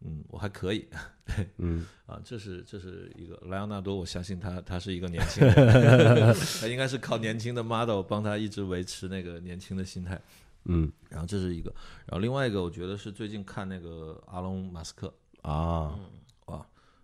[0.01, 0.85] 嗯，我还可以
[1.59, 10.21] 嗯啊，这是这是一个莱昂纳多，我相信他他是一个年轻人，他应该是靠年轻的 model 帮他一直维持那个年轻的心态。
[10.69, 10.91] 嗯。
[11.09, 11.73] 然后这是一个，
[12.05, 15.99] 然后另外一个，我觉得是最近看那个阿隆马斯克，啊，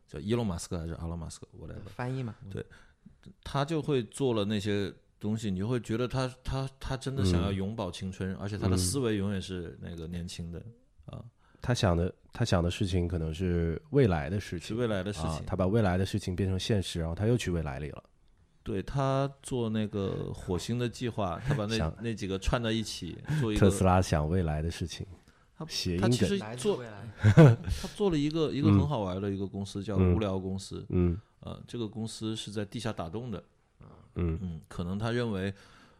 [0.08, 2.64] 叫伊隆马斯克还是阿隆马斯克，whatever，翻译嘛，对
[3.44, 10.64] 他就会做了那些东西，你就会觉得他他他真的想要永葆青春，而且他的思维永远是那个年轻的
[11.08, 11.26] 啊，
[11.60, 18.04] 他想的他想的事情可能是未来的事情，是未来的事情。，啊他把未来的事情变成现实，然后他又去未来里了。
[18.66, 25.06] 对他做那个火星的计划，他把那那几个串在一起 做一个，特斯拉想未来的事情，
[25.56, 25.64] 他
[26.10, 26.84] 其实做，
[27.22, 30.84] 他做了一个一个嗯很好玩的一个公司，叫嗯无聊公司。
[30.90, 33.44] 嗯呃，这个公司是在地下打洞的。
[34.16, 35.54] 嗯嗯，可能他认为，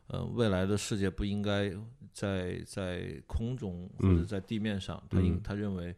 [0.08, 1.72] 呃，未来的世界不应该
[2.12, 5.96] 在在空中或者嗯在地面上，他应嗯他认为，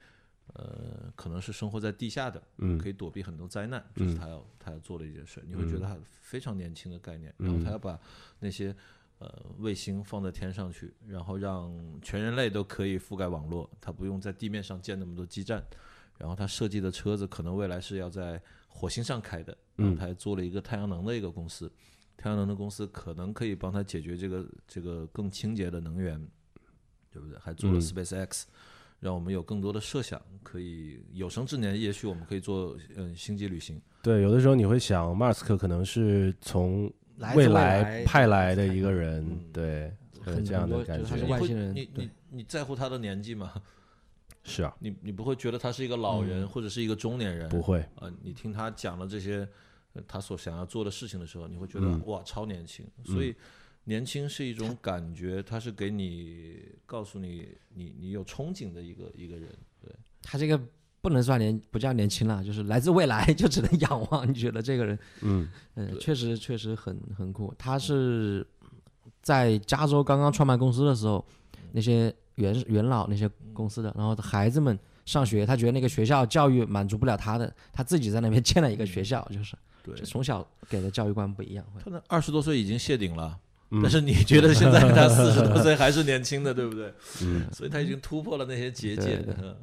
[0.53, 5.43] 呃，可能是生活在地下的，嗯可以躲避很多灾难，这是嗯他要他要做的一件事。
[5.45, 7.99] 你会觉嗯得他非常年轻的概念，然后他嗯要把
[8.39, 8.75] 那些
[9.19, 15.63] 呃卫星放在天上去，然后让全人类都可以覆盖网络，他不用在地面上建那么多基站。
[16.17, 21.71] 然后他设计的车子可能未来是要在火星上开的，然后嗯他还做了一个太阳能的一个公司，
[22.17, 26.19] 太阳能的公司可能可以帮他解决这个这个更清洁的能源，
[27.11, 27.37] 对不对？
[27.37, 28.45] 还做了嗯 SpaceX，、
[28.99, 33.81] 让我们有更多的设想，可以有生之年，也许我们可以做嗯星际旅行。
[34.01, 43.53] 对，有的时候你会想，马斯克可能是从未未来来派来的一个人嗯，对，会有这样的感觉他是外星人你你你在乎他的年纪吗？
[44.43, 47.49] 是啊，你你不会觉得他是一个老人、嗯或者是一个中年人？
[47.49, 49.45] 不会，啊、你听他讲了这些
[49.91, 52.87] 呃他所想要做的事情的时候，你会觉得、嗯哇，超年轻。
[53.03, 53.35] 所以
[53.87, 59.47] 年轻是一种感觉，它是给你告诉你你你有憧憬的一个一个人。
[59.81, 59.89] 对，
[60.21, 60.59] 他这个
[60.99, 64.29] 不能算年，不叫年轻了，就是来自未来，就只能仰望。
[64.29, 67.53] 你觉得这个人，嗯嗯，确实确实很很酷。
[67.57, 68.45] 他是
[69.21, 71.25] 在加州刚刚创办公司的时候，
[71.71, 81.65] 那些元元老那些公司的，然后孩子们上学，他觉得那个学校教育满足不了他的，他自己在那边建了一个学校，就是对从小给的教育观不一样。
[81.81, 83.39] 他那二十多岁已经谢顶了。
[83.69, 86.93] 嗯但是你觉得现在他 四十多岁还是年轻的，对不对？
[87.23, 89.55] 嗯所以他已经突破了那些结界对对，嗯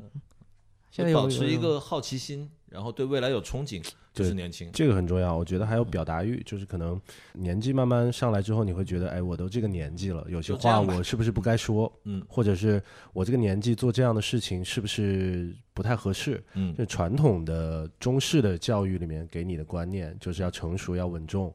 [0.90, 4.70] 现在保持一个好奇心，然后对未来有憧憬，就是年轻。
[4.72, 7.00] 这个很重要，我觉得还有表达欲，就是可能
[7.32, 11.92] 年纪慢慢上来之后，你会觉得，哎，我都这个年纪了，有些话我是不是不该说？
[12.04, 12.80] 嗯或者是
[13.12, 16.40] 我这个年纪做这样的事情是不是不太合适？
[16.54, 21.52] 嗯就传统的中式的教育里面给你的观念，就是要成熟、要稳重，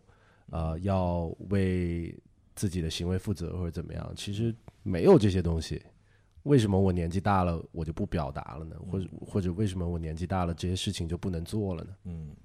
[0.50, 2.14] 啊、要为
[2.60, 4.14] 自己的行为负责或者怎么样。
[4.18, 5.82] 其实没有这些东西，
[6.44, 8.76] 为什么我年纪大了我就不表达了呢？
[8.92, 11.90] 或者或者为什么我年纪大了这些事情就不能做了呢？
[12.04, 12.36] 嗯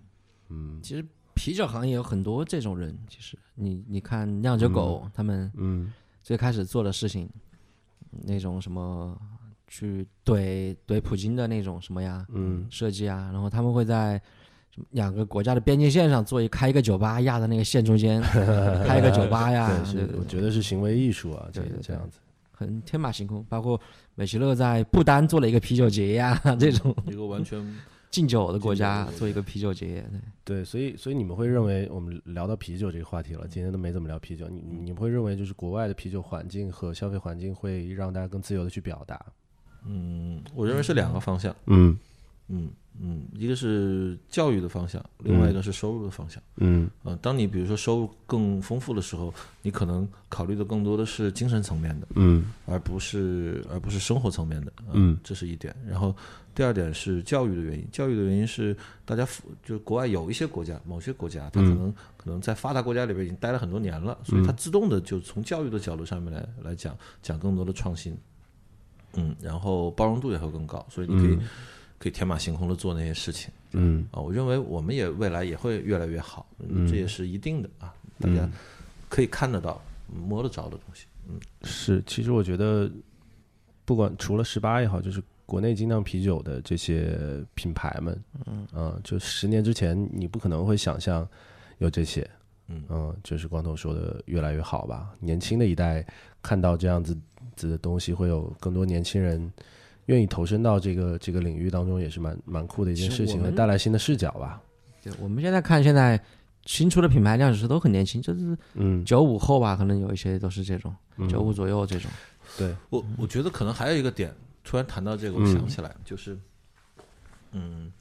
[0.51, 7.29] 嗯其实啤酒行业有很多这种人，其实你你看酿酒狗、他们嗯最开始做的事情，
[8.23, 9.21] 那种什么
[9.67, 14.23] 去怼怼普京的那种什么呀嗯设计啊，然后他们会在
[14.91, 18.21] 两个国家的边境线上做一开一个酒吧， 压在那个线中间
[18.87, 22.19] 开一个酒吧呀，对，是我觉得是行为艺术啊，这这样子。
[22.53, 23.45] 很天马行空。
[23.49, 23.81] 包括
[24.15, 27.61] 美其乐在不丹做了一个啤酒节呀，这种一个完全
[28.11, 30.05] 敬酒的国家的国家做一个啤酒节，
[30.45, 39.21] 对对，所以所以你们会认为我们聊到啤酒这个话题了，今天都没怎么聊啤酒，你你们会认为就是国外的啤酒环境和消费环境会让大家更自由的去表达？
[39.85, 41.55] 嗯，我认为是两个方向。
[41.67, 41.99] 嗯嗯
[42.49, 42.71] 嗯，
[43.33, 46.43] 一个是教育的方向，另外一个是收入的方向。
[46.57, 54.73] 嗯呃，当你比如说收入更丰富的时候，你可能考虑的更多的是精神层面的，嗯而不是而不是生活层面的。
[54.87, 55.75] 呃嗯，这是一点。
[55.89, 56.15] 然后
[56.55, 59.27] 第二点是教育的原因，教育的原因是大家
[59.65, 68.17] 就是国外有一些国家，某些国家，它可嗯能、可能在发达国家里边已经待了很多年了，所以它自动的就从教育的角度上面来来讲讲更多的创新。
[69.17, 71.39] 嗯，然后包容度也会更高，所以你可以、
[72.05, 74.21] 可以天马行空的做那些事情嗯啊。
[74.21, 78.47] 我认为我们也未来也会越来越好，嗯这也是一定的啊，大家
[79.09, 81.07] 可以看得到、摸得着的东西。
[81.27, 82.91] 嗯是，其实我觉得，
[83.87, 87.19] 不管除了十八也好，就是国内精酿啤酒的这些
[87.55, 88.23] 品牌们，
[88.75, 91.27] 嗯、就十年之前你不可能会想象
[91.79, 92.29] 有这些，
[92.69, 95.09] 嗯就是光头说的越来越好吧。
[95.21, 96.07] 年轻的一代
[96.43, 97.17] 看到这样子
[97.57, 99.51] 子的东西，会有更多年轻人
[100.07, 104.61] 愿意投身到这个这个领域当中，也是蛮蛮酷的一件事情，其实我们会带来新的视角吧。
[105.03, 106.23] 对，我们现在看现在
[106.67, 111.29] 新出的品牌酿酒师都很年轻，就是嗯，九五后吧，可能有一些都是这种嗯。
[111.29, 112.11] 九五左右这种。
[112.57, 115.53] 对，我我觉得可能还有一个点，突然谈到这个，我嗯。
[115.53, 116.39] 想起来，就是，
[117.53, 117.93] 嗯，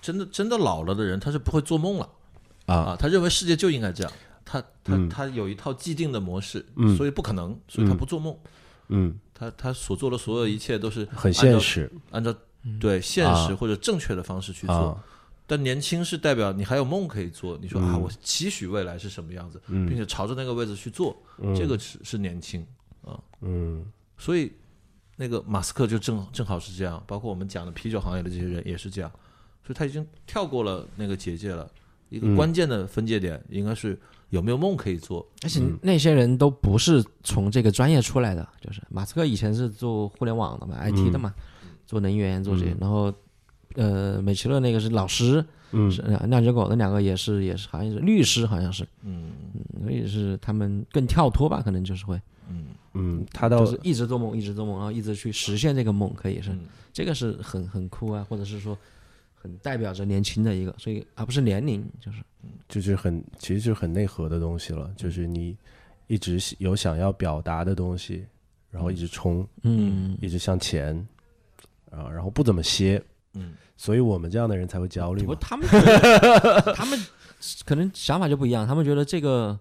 [0.00, 2.08] 真的真的老了的人，他是不会做梦了。
[2.66, 2.74] 啊。
[2.74, 4.12] 啊，他认为世界就应该这样，
[4.44, 5.08] 他他嗯。
[5.08, 6.96] 他有一套既定的模式，嗯。
[6.96, 7.96] 所以不可能，所以他嗯。
[7.96, 8.36] 不做梦，
[8.88, 12.34] 嗯，他他所做的所有一切都是很现实按照
[12.80, 14.74] 对现实啊或者正确的方式去做。
[14.74, 15.04] 啊，
[15.46, 22.66] 但年轻是代表你还有梦可以做，你说啊，嗯我期许未来是什么样子，嗯并且朝着那个位置去做，嗯这个是是年轻
[23.04, 23.18] 啊。
[23.40, 24.52] 嗯所以，
[25.16, 29.10] 那个马斯克就正正好是这样，包括我们讲的啤酒行业的这些人也是这样，
[29.64, 31.70] 所以他已经跳过了那个结界了。
[32.08, 32.36] 一个嗯。
[32.36, 33.98] 关键的分界点应该是
[34.30, 35.26] 有没有梦可以做。
[35.42, 35.78] 而且嗯。
[35.82, 41.34] 那些人都不是从这个专业出来的，就是马斯克以前是做互联网的嘛，IT 的嘛，
[41.86, 42.76] 做能源做这些，嗯。
[42.80, 43.12] 然后
[43.74, 45.90] 呃，美其乐那个是老师，嗯。
[46.28, 49.30] 酿酒狗那两个也是也是好像是律师，好像是，嗯。
[49.54, 52.66] 嗯所以是他们更跳脱吧，可能就是会，嗯。
[52.94, 56.50] 嗯，他到就是一直做梦，一直做梦，然后一直去实现这个梦，可以是。
[56.50, 56.60] 嗯。
[56.92, 58.76] 这个是很很酷啊，或者是说
[59.40, 62.18] 很代表着年轻的一个，所以而不是年龄，就是。
[62.68, 65.56] 就是很，其实就是很内核的东西了，就是你
[66.06, 68.24] 一直有想要表达的东西，
[68.70, 70.16] 然后一直冲，嗯。
[70.20, 70.94] 一直向前，
[71.90, 73.02] 啊，然后不怎么歇，
[73.34, 73.54] 嗯。
[73.76, 75.38] 所以我们这样的人才会焦虑不，嘛。
[75.40, 75.66] 他们
[76.74, 76.98] 他们
[77.64, 79.58] 可能想法就不一样，他们觉得这个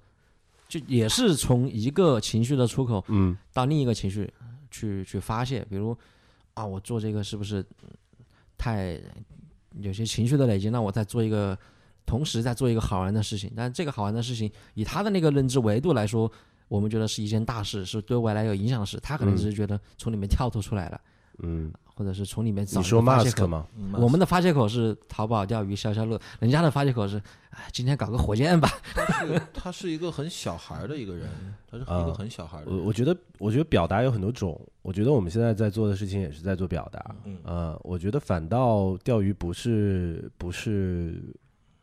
[0.67, 3.35] 就也是从一个情绪的出口嗯。
[3.53, 4.31] 到另一个情绪
[4.69, 5.97] 去去发泄，比如
[6.53, 7.65] 啊，我做这个是不是
[8.57, 8.99] 太
[9.81, 10.69] 有些情绪的累积？
[10.69, 11.57] 那我再做一个，
[12.05, 16.31] 同时在做一个好玩的事情，但这个好玩的事情以他的那个认知维度来说。
[16.69, 18.99] 我们觉得是一件大事，是对未来有影响的事。
[19.01, 20.99] 他可能嗯只是觉得从里面跳脱出来了，
[21.37, 23.47] 嗯，或者是从里面找一个你说发泄 mask 口。
[23.47, 23.65] 吗？
[23.77, 28.69] 嗯我们的发泄口是淘宝钓鱼消消乐，人家的发泄口是，哎，今天搞个火箭吧。
[28.93, 31.29] 他是他是一个很小孩的一个人，
[31.71, 32.83] 他是一个啊很小孩的我。
[32.83, 34.59] 我觉得，我觉得表达有很多种。
[34.87, 37.13] 我觉得我们现在在做的事情也是在做表达。
[37.25, 41.21] 嗯呃，我觉得反倒钓鱼不是不是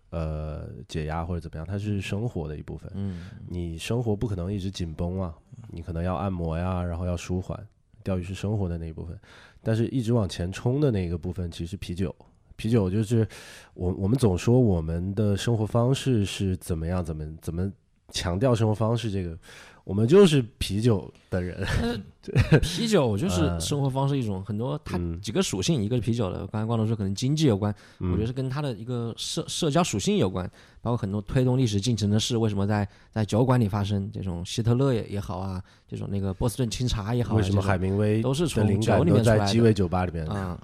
[0.09, 2.91] 呃解压或者怎么样，它是生活的一部分。
[2.95, 5.35] 嗯，你生活不可能一直紧绷啊，
[5.69, 7.63] 你可能要按摩呀，然后要舒缓。
[8.03, 9.15] 钓鱼是生活的那一部分，
[9.63, 12.15] 但是一直往前冲的那个部分，其实啤酒，
[12.57, 13.29] 啤酒就是
[13.75, 17.71] 我我们总说我们的生活方式是怎么样，怎么怎么
[18.09, 19.39] 强调生活方式这个，
[19.85, 21.65] 我们就是啤酒的人。
[22.63, 40.27] 啤酒就是呃生活方式一种，很多它嗯几个属性，一个是啤酒的，刚才光头说可能经济有关，我觉得嗯是跟它的一个社社交属性有关，包括很多推动历史进程的事，为什么在在酒馆里发生，这种希特勒也也好啊，这种那个波士顿清茶也好啊，为什么海明威都是从酒里面出来的在鸡尾酒吧里面？
[40.27, 40.59] 啊？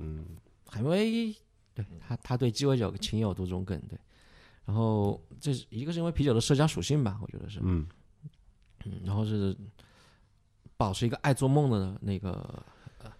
[0.00, 0.24] 嗯
[0.68, 1.32] 海明威
[1.72, 3.96] 对他他对鸡尾酒情有独钟梗，对，
[4.64, 7.86] 然后这是一个是因为啤酒的社交属性吧，我觉得是，嗯
[8.86, 9.54] 嗯，然后是
[10.76, 12.32] 保持一个爱做梦的那个，
[13.02, 13.10] 呃，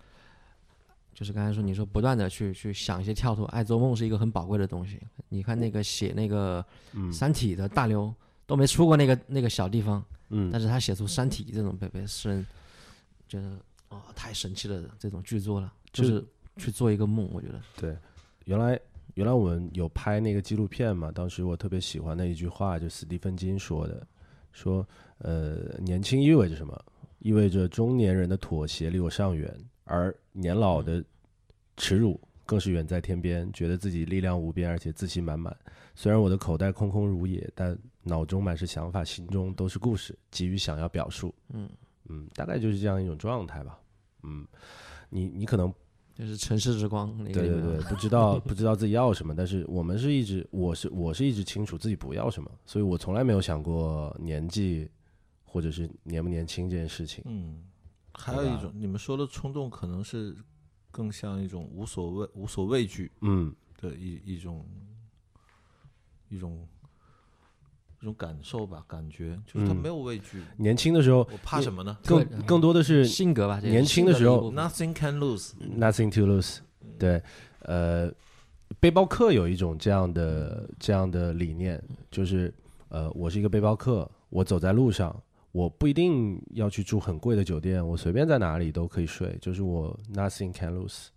[1.12, 5.00] 就是刚才说你说不断的去去想一些跳脱，爱做梦是一个很宝贵的东西。
[5.28, 8.14] 你看那个写那个嗯《三体》的大刘
[8.46, 12.46] 都没出过那个那个小地方，嗯但是他写出《三体》这种被被世人
[13.28, 16.24] 觉得哦太神奇的这种剧作了，就就是
[16.58, 17.60] 去做一个梦，我觉得。
[17.76, 17.96] 对，
[18.44, 18.78] 原来
[19.14, 24.06] 原来我们有拍那个纪录片嘛，当时我特别喜欢的一句话，就斯蒂芬金说的，
[24.56, 24.86] 说
[25.18, 26.84] 呃，年轻意味着什么？
[27.18, 31.04] 意味着中年人的妥协离我尚远，而年老的
[31.76, 35.54] 耻辱更是远在天边，觉得自己力量无边，而且自信满满。
[35.94, 41.34] 虽然我的口袋空空如也，但脑中满是想法，心中都是故事，急于想要表述。
[41.52, 41.68] 嗯
[42.08, 43.78] 嗯，大概就是这样一种状态吧。
[44.22, 44.46] 嗯，
[45.10, 45.72] 你你可能
[46.16, 54.90] 就是城市之光那个对对对，不知道 不知道自己要什么，但是我们是一直，我是我是一直清楚自己不要什么，所以我从来没有想过年纪
[55.44, 57.22] 或者是年不年轻这件事情。
[57.26, 57.62] 嗯，
[58.14, 60.34] 还有一种，你们说的冲动，可能是
[60.90, 63.12] 更像一种无所谓、无所畏惧。
[63.20, 63.54] 嗯。
[63.78, 64.66] 的一一种
[66.30, 66.66] 一种
[68.06, 75.52] 种感受吧，感觉就是他嗯没有畏惧，年轻的时候我怕什么呢更更多的是性格吧，这个年轻的时候？Nothing can lose。
[75.78, 76.58] nothing to lose。
[76.98, 77.22] 对，
[77.60, 78.10] 呃，
[78.80, 82.52] 背包客有一种这样的这样的理念，就是
[82.88, 85.14] 呃，我是一个背包客，我走在路上，
[85.52, 91.08] 我不一定要去住很贵的酒店，我随便在哪里都可以睡，就是我 nothing can lose。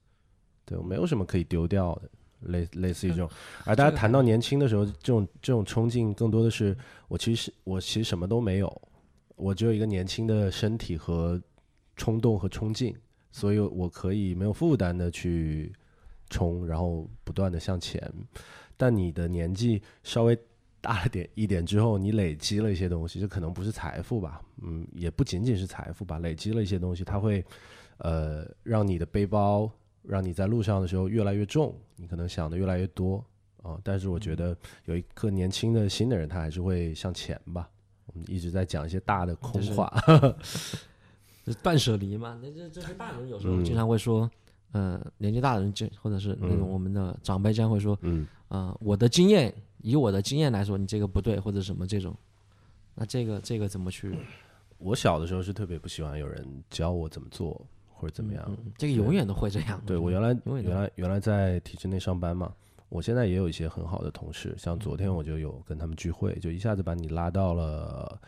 [0.66, 2.10] 对我没有什么可以丢掉的，
[2.42, 3.30] 类类似于这种。
[3.66, 6.76] 而大家谈到年轻的时候，这种这种冲劲更多的是，
[7.08, 8.82] 我其实我其实什么都没有，
[9.36, 11.42] 我只有一个年轻的身体和
[11.96, 12.96] 冲动和冲劲，
[13.32, 15.74] 所以我可以没有负担的去
[16.30, 18.02] 冲，然后不断的向前。
[18.78, 20.38] 但你的年纪稍微
[20.80, 27.44] 大了点一点之后，你累积了一些东西，这可能不是财富吧，嗯，也不仅仅是财富吧，累积了一些东西，它会
[27.98, 29.70] 呃让你的背包，
[30.04, 33.24] 让你在路上的时候越来越重，你可能想的越来越多
[33.62, 37.70] 啊、但是我觉得有一个年轻的新的人，他还是会向前吧。
[38.06, 39.94] 我们一直在讲一些大的空 就是话，
[41.46, 42.40] 就是断舍离嘛。
[42.42, 44.32] 那这这些大人有时候嗯经常会说，
[44.72, 52.16] 呃，年纪大的人就或者是那种嗯我们的长辈经常会说，嗯啊、我的经验，以我的经验来说，你这个不对，或者什么这种。
[52.96, 54.18] 那这个这个怎么去
[54.78, 57.62] 我小的时候是特别不喜欢有人教我怎么做
[58.00, 58.44] 或者怎么样。
[58.48, 59.82] 嗯嗯这个永远都会这样。
[59.86, 62.54] 对我原来永远原来原来在体制内上班嘛，
[62.88, 68.20] 我现在也有一些很好的同事，像昨天我就有跟他们聚会，就一下子把你拉到了。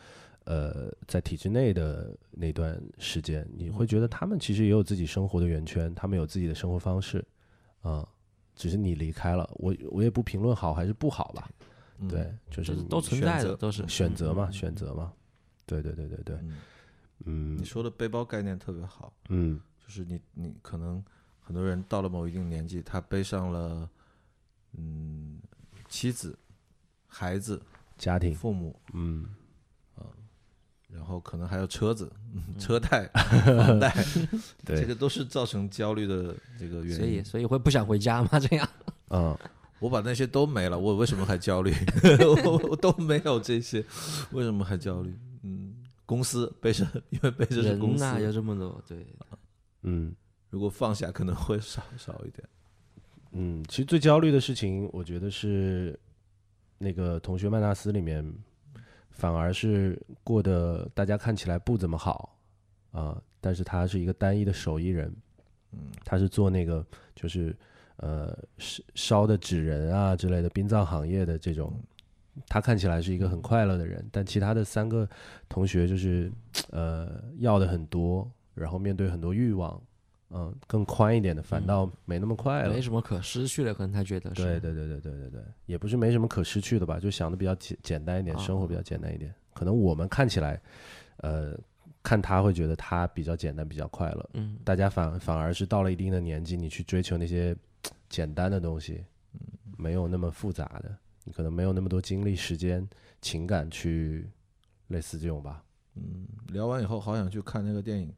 [0.45, 7.23] 呃，在体制内的那段时间，你会觉得他们其实也有自己生活的圆圈，他们有自己的生活方式，
[7.83, 8.05] 啊、
[8.55, 11.47] 只是你离开了，我我也不评论好还是不好吧，
[11.99, 15.13] 嗯对，就是都存在的，都是选择嘛，嗯选择嘛，
[15.67, 16.57] 对对对对对，嗯
[17.25, 21.03] 嗯你说的背包概念特别好，嗯就是你你可能
[21.39, 23.89] 很多人到了某一定年纪，他背上了
[24.77, 25.39] 嗯
[25.89, 26.37] 妻子、
[27.07, 27.61] 孩子、
[27.97, 29.25] 家庭，父母，嗯
[30.93, 33.89] 然后可能还有车子、嗯车贷、房贷
[34.65, 37.23] 对，这个都是造成焦虑的这个原因所以。
[37.23, 38.37] 所以会不想回家吗？
[38.39, 38.67] 这样
[39.07, 39.37] 嗯
[39.79, 41.73] 我把那些都没了，我为什么还焦虑？
[42.45, 43.83] 我我都没有这些，
[44.31, 45.17] 为什么还焦虑？
[46.11, 49.05] 嗯， 公司背着，因为背着是公司，人呐、有这么多，对，
[49.83, 50.13] 嗯。
[50.49, 52.45] 如果放下可能会少少一点。
[53.31, 55.97] 嗯，其实最焦虑的事情，我觉得是
[56.77, 58.21] 那个同学曼纳斯里面，
[59.11, 62.37] 反而是过得大家看起来不怎么好
[62.91, 65.15] 啊、但是他是一个单一的手艺人，
[65.71, 66.85] 嗯，他是做那个
[67.15, 67.55] 就是
[67.95, 71.81] 呃烧烧的纸人啊之类的殡葬行业的这种，
[72.47, 75.07] 他看起来是一个很快乐的人，但其他的三个
[75.49, 76.31] 同学就是
[76.69, 79.81] 呃要的很多，然后面对很多欲望，
[80.29, 82.73] 嗯、更宽一点的反倒没那么快乐。
[82.73, 84.43] 没什么可失去的，可能他觉得是。
[84.43, 89.33] 对对对对对对对，也不是没什么可失去的吧，就想的比较简简单一点，啊生活比较简单一点。
[89.53, 90.59] 可能我们看起来，
[91.17, 91.53] 呃，
[92.01, 94.29] 看他会觉得他比较简单，比较快乐。
[94.33, 97.53] 嗯，大家反反而是到了一定的年纪，你去追求那些
[98.07, 99.03] 简单的东西，
[99.77, 102.87] 没有那么复杂的，你可能没有那么多精力、时间、
[103.21, 104.29] 情感去
[104.87, 105.63] 类似这种吧。
[105.95, 108.11] 嗯，聊完以后好想去看那个电影，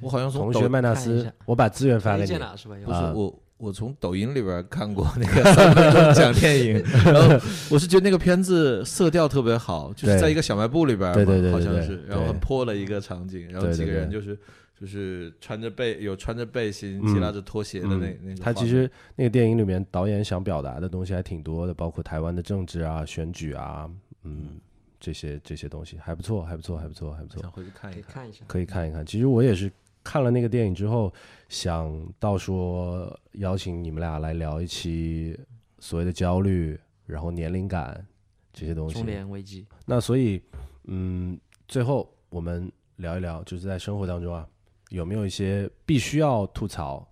[0.00, 2.26] 我好像从同学麦纳斯我把资源发给你。
[2.26, 2.40] 推荐。
[2.40, 2.76] 了是吧？
[2.84, 3.12] 不是啊。
[3.14, 7.28] 我，我从抖音里边看过那个三分钟 讲电影，然后
[7.70, 14.00] 我是觉得那个片子色调特别好，就是在一个小卖部里边嘛，对对对对好像是，然后很破的一个场景，然后几个对对对。
[14.00, 14.38] 人就是
[14.78, 18.44] 就是穿着背有穿着背心，嗯系拉着拖鞋的那嗯那种。
[18.44, 23.90] 他其实那个电影里面导演想表达的东西还挺多的，包括台湾的政治啊、选举啊，
[24.22, 24.58] 嗯，
[24.98, 28.04] 这些这些东西还不错，还不错，还不错，还不错想，回去看一看。
[28.06, 28.44] 可以看一下。
[28.48, 29.06] 可以看一看。
[29.06, 29.70] 其实我也是
[30.02, 31.12] 看了那个电影之后，
[31.48, 35.38] 想到说邀请你们俩来聊一期
[35.78, 38.04] 所谓的焦虑，然后年龄感
[38.52, 39.06] 这些东西中。
[39.06, 40.42] 年危机，那所以，
[40.84, 44.46] 嗯，最后我们聊一聊，就是在生活当中啊，
[44.90, 47.06] 有没有一些必须要吐槽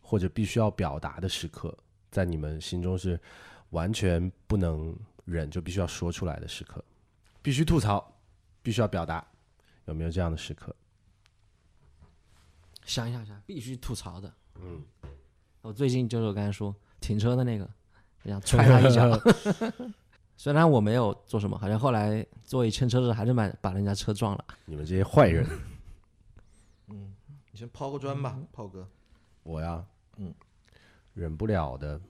[0.00, 1.76] 或者必须要表达的时刻，
[2.10, 3.20] 在你们心中是
[3.70, 6.82] 完全不能忍，就必须要说出来的时刻，
[7.42, 8.14] 必须吐槽，
[8.62, 9.26] 必须要表达，
[9.84, 10.74] 有没有这样的时刻？
[12.84, 14.32] 想一想想，必须吐槽的。
[14.60, 14.82] 嗯，
[15.60, 17.68] 我最近就是我刚才说停车的那个，
[18.24, 19.20] 想 踹他一脚。
[20.38, 24.44] 虽然我没有做什么，好像后来作为牵车的还是把把人家车撞了。
[24.64, 25.58] 你们这些坏人，嗯，
[27.50, 28.86] 你先抛个砖吧，炮哥。
[29.42, 29.84] 我呀，
[30.16, 30.32] 嗯，
[31.14, 32.00] 忍不了的，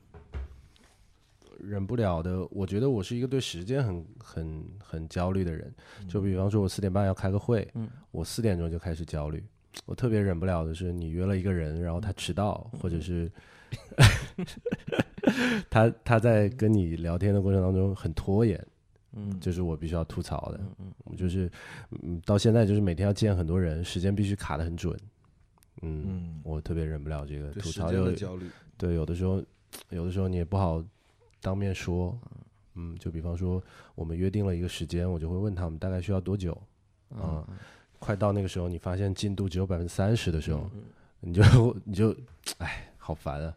[1.58, 2.46] 忍不了的。
[2.50, 5.72] 我觉得我是一个对时间很很很焦虑的人。
[6.08, 9.44] 就比方说，我四点半要开个会，嗯，我四点钟就开始焦虑。
[9.86, 13.30] 我特别忍不了的是，你约了一个人，然后他迟到，嗯或者是
[15.70, 18.66] 他他在跟你聊天的过程当中很拖延，
[19.12, 20.58] 嗯这是我必须要吐槽的。
[20.80, 21.48] 嗯嗯就是，
[22.02, 24.98] 嗯，到现在就是每天要见很多人，时间必须卡得很准。
[25.82, 29.42] 嗯，嗯，我特别忍不了这个吐槽有间的焦虑，对，有的时候，
[29.90, 30.84] 有的时候你也不好
[31.40, 32.18] 当面说。
[32.80, 33.60] 嗯，就比方说
[33.96, 36.56] 我们约定了一个时间，我就会问他们大概需要多久。
[37.08, 37.44] 啊、
[37.98, 40.70] 快到那个时候，你发现进度只有百分之三十的时候，
[41.18, 41.42] 你就
[41.84, 42.14] 你就，
[42.58, 43.52] 哎，好烦啊。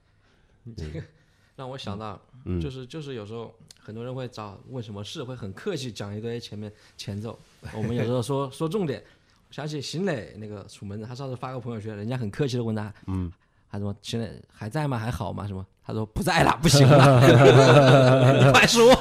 [0.76, 1.04] 这个
[1.56, 7.38] 让我想到，嗯就是就是有时候很多人会找问什么事，会很客气讲一堆前面前奏。
[7.76, 9.04] 我们有时候说说重点。
[9.52, 13.30] 我想起邢磊那个楚门子，他上次发个朋友圈，人家很客气的问他，嗯，
[13.70, 14.98] 他说邢磊还在吗？
[14.98, 15.46] 还好吗？
[15.46, 15.68] 什么？
[15.84, 17.20] 他说 不在了，不行了，
[18.40, 18.96] 你快说，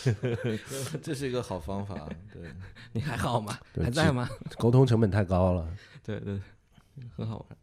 [1.02, 2.06] 这是一个好方法。
[2.30, 2.52] 对，
[2.92, 3.58] 你还好吗？
[3.82, 4.28] 还在吗？
[4.58, 5.66] 沟通成本太高了。
[6.02, 6.38] 对对，
[7.16, 7.58] 很好玩。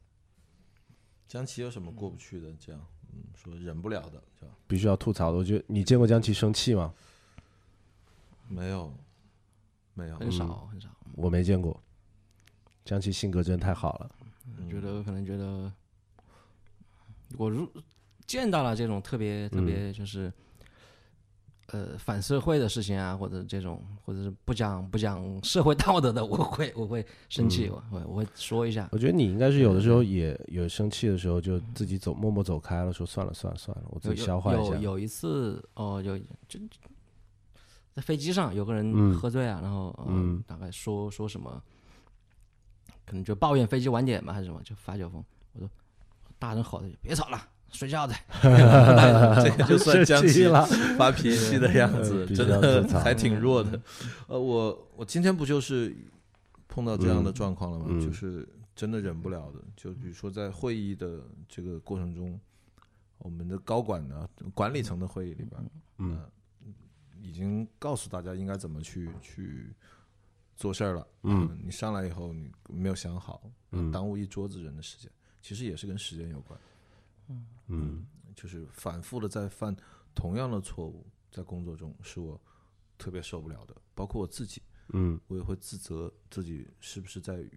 [1.27, 2.47] 江奇有什么过不去的？
[2.59, 2.81] 这样，
[3.13, 4.51] 嗯，说忍不了的，是吧？
[4.65, 5.37] 必须要吐槽的。
[5.37, 6.91] 我觉得你见过江奇生气吗？
[8.47, 8.91] 没有，
[9.93, 10.89] 没有，很少很少。
[11.15, 11.79] 我没见过。
[12.83, 14.09] 江奇性格真的太好了。
[14.69, 15.71] 觉得可能觉得，
[17.37, 17.69] 我如
[18.25, 20.31] 见到了这种特别特别就是，
[21.67, 28.89] 呃，反社会的事情啊，或者这种，或者是不讲不讲社会道德的，我会 我会生气，我会我会说一下。
[28.91, 34.75] 我觉得你应该是有的时候也有生气的时候，就自己走默默走开了，说算了算了算了，我自己消化一下。
[34.75, 36.59] 有有一次哦，有就
[37.93, 41.61] 在飞机上有个人嗯喝醉啊，然后呃嗯大概说说什么，
[43.05, 45.23] 可能就抱怨飞机晚点嘛还是什么，就发酒疯。
[45.53, 45.69] 我说
[46.39, 47.39] 大人吼的，别吵了，
[47.71, 48.15] 睡觉的。
[49.43, 50.65] 这个就算江奇生气了
[50.97, 53.79] 发脾气的样子，真的还挺弱的。
[54.27, 55.95] 呃，我我今天不就是
[56.67, 57.85] 碰到这样的嗯状况了吗？
[57.89, 59.59] 嗯就是真的忍不了的。
[59.75, 61.19] 就比如说在会议的
[61.49, 62.39] 这个过程中，
[63.17, 65.61] 我们的高管呢，管理层的会议里边，
[65.97, 66.29] 嗯呃
[67.21, 69.73] 已经告诉大家应该怎么去去
[70.55, 71.07] 做事儿了。
[71.23, 71.47] 嗯。
[71.47, 73.91] 呃你上来以后你没有想好，嗯。
[73.91, 75.11] 耽误一桌子人的时间，
[75.41, 76.59] 其实也是跟时间有关。
[77.67, 78.05] 嗯。
[78.35, 79.75] 就是反复的在犯
[80.15, 82.39] 同样的错误，在工作中是我
[82.97, 85.19] 特别受不了的，包括我自己，嗯。
[85.27, 87.47] 我也会自责自己是不是在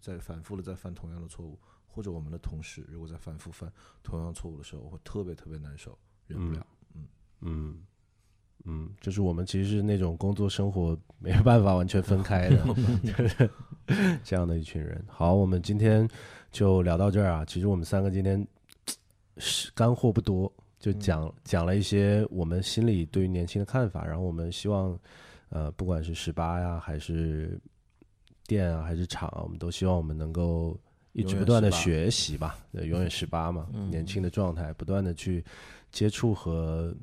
[0.00, 6.66] 在反复的在犯同样的错误，或者我们的同事如果在反复犯同样错误的时候，我会特别特别难受，忍不了。
[6.94, 7.08] 嗯。
[7.40, 7.86] 嗯，
[9.00, 12.56] 就是我们其实是那种工作生活没有办法完全分开的，
[13.04, 13.50] 就是
[14.22, 15.02] 这样的一群人。
[15.08, 16.08] 好，我们今天
[16.52, 17.44] 就聊到这儿啊。
[17.44, 18.46] 其实我们三个今天
[19.38, 24.98] 是干货不多，就讲、讲了一些我们心里对于年轻的看法，然后我们希望，
[25.48, 27.58] 呃，不管是十八呀，还是
[28.46, 30.78] 店啊，还是厂啊，我们都希望我们能够
[31.12, 35.44] 一直不断的学习吧，对，永远十八嘛，年轻的状态，不断的去
[35.90, 36.94] 接触和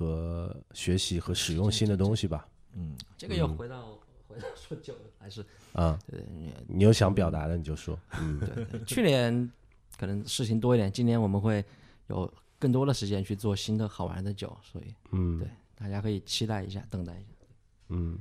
[0.00, 2.48] 和学习和使用新的东西吧。
[2.74, 5.44] 嗯，这个又回到 回到说酒了，还是
[5.74, 8.40] 啊，对你你有想表达的你就说，嗯。
[8.40, 9.50] 对对，去年
[9.98, 11.62] 可能事情多一点，今年我们会
[12.06, 15.38] 有更多的时间去做新的好玩的酒，所以嗯。
[15.38, 17.46] 对大家可以期待一下，等待一下。
[17.88, 18.18] 嗯，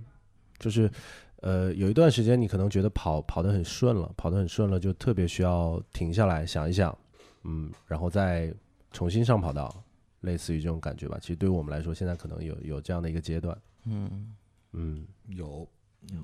[0.57, 0.91] 就是
[1.37, 6.97] 呃，有一段时间你可能觉得跑跑得很顺了，跑得很顺了，就特别需要停下来想一想，
[7.43, 8.53] 嗯，然后再
[8.91, 9.83] 重新上跑道，
[10.21, 11.17] 类似于这种感觉吧。
[11.21, 14.35] 其实对于我们来说，现在可能有有这样的一个阶段，嗯，
[14.73, 15.67] 嗯，有。
[16.13, 16.23] 有，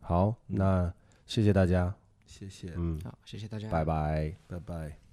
[0.00, 0.94] 好，那
[1.26, 1.92] 谢谢大家，
[2.24, 4.36] 谢谢，嗯，好，谢谢大家，拜拜。
[4.46, 5.05] 拜拜。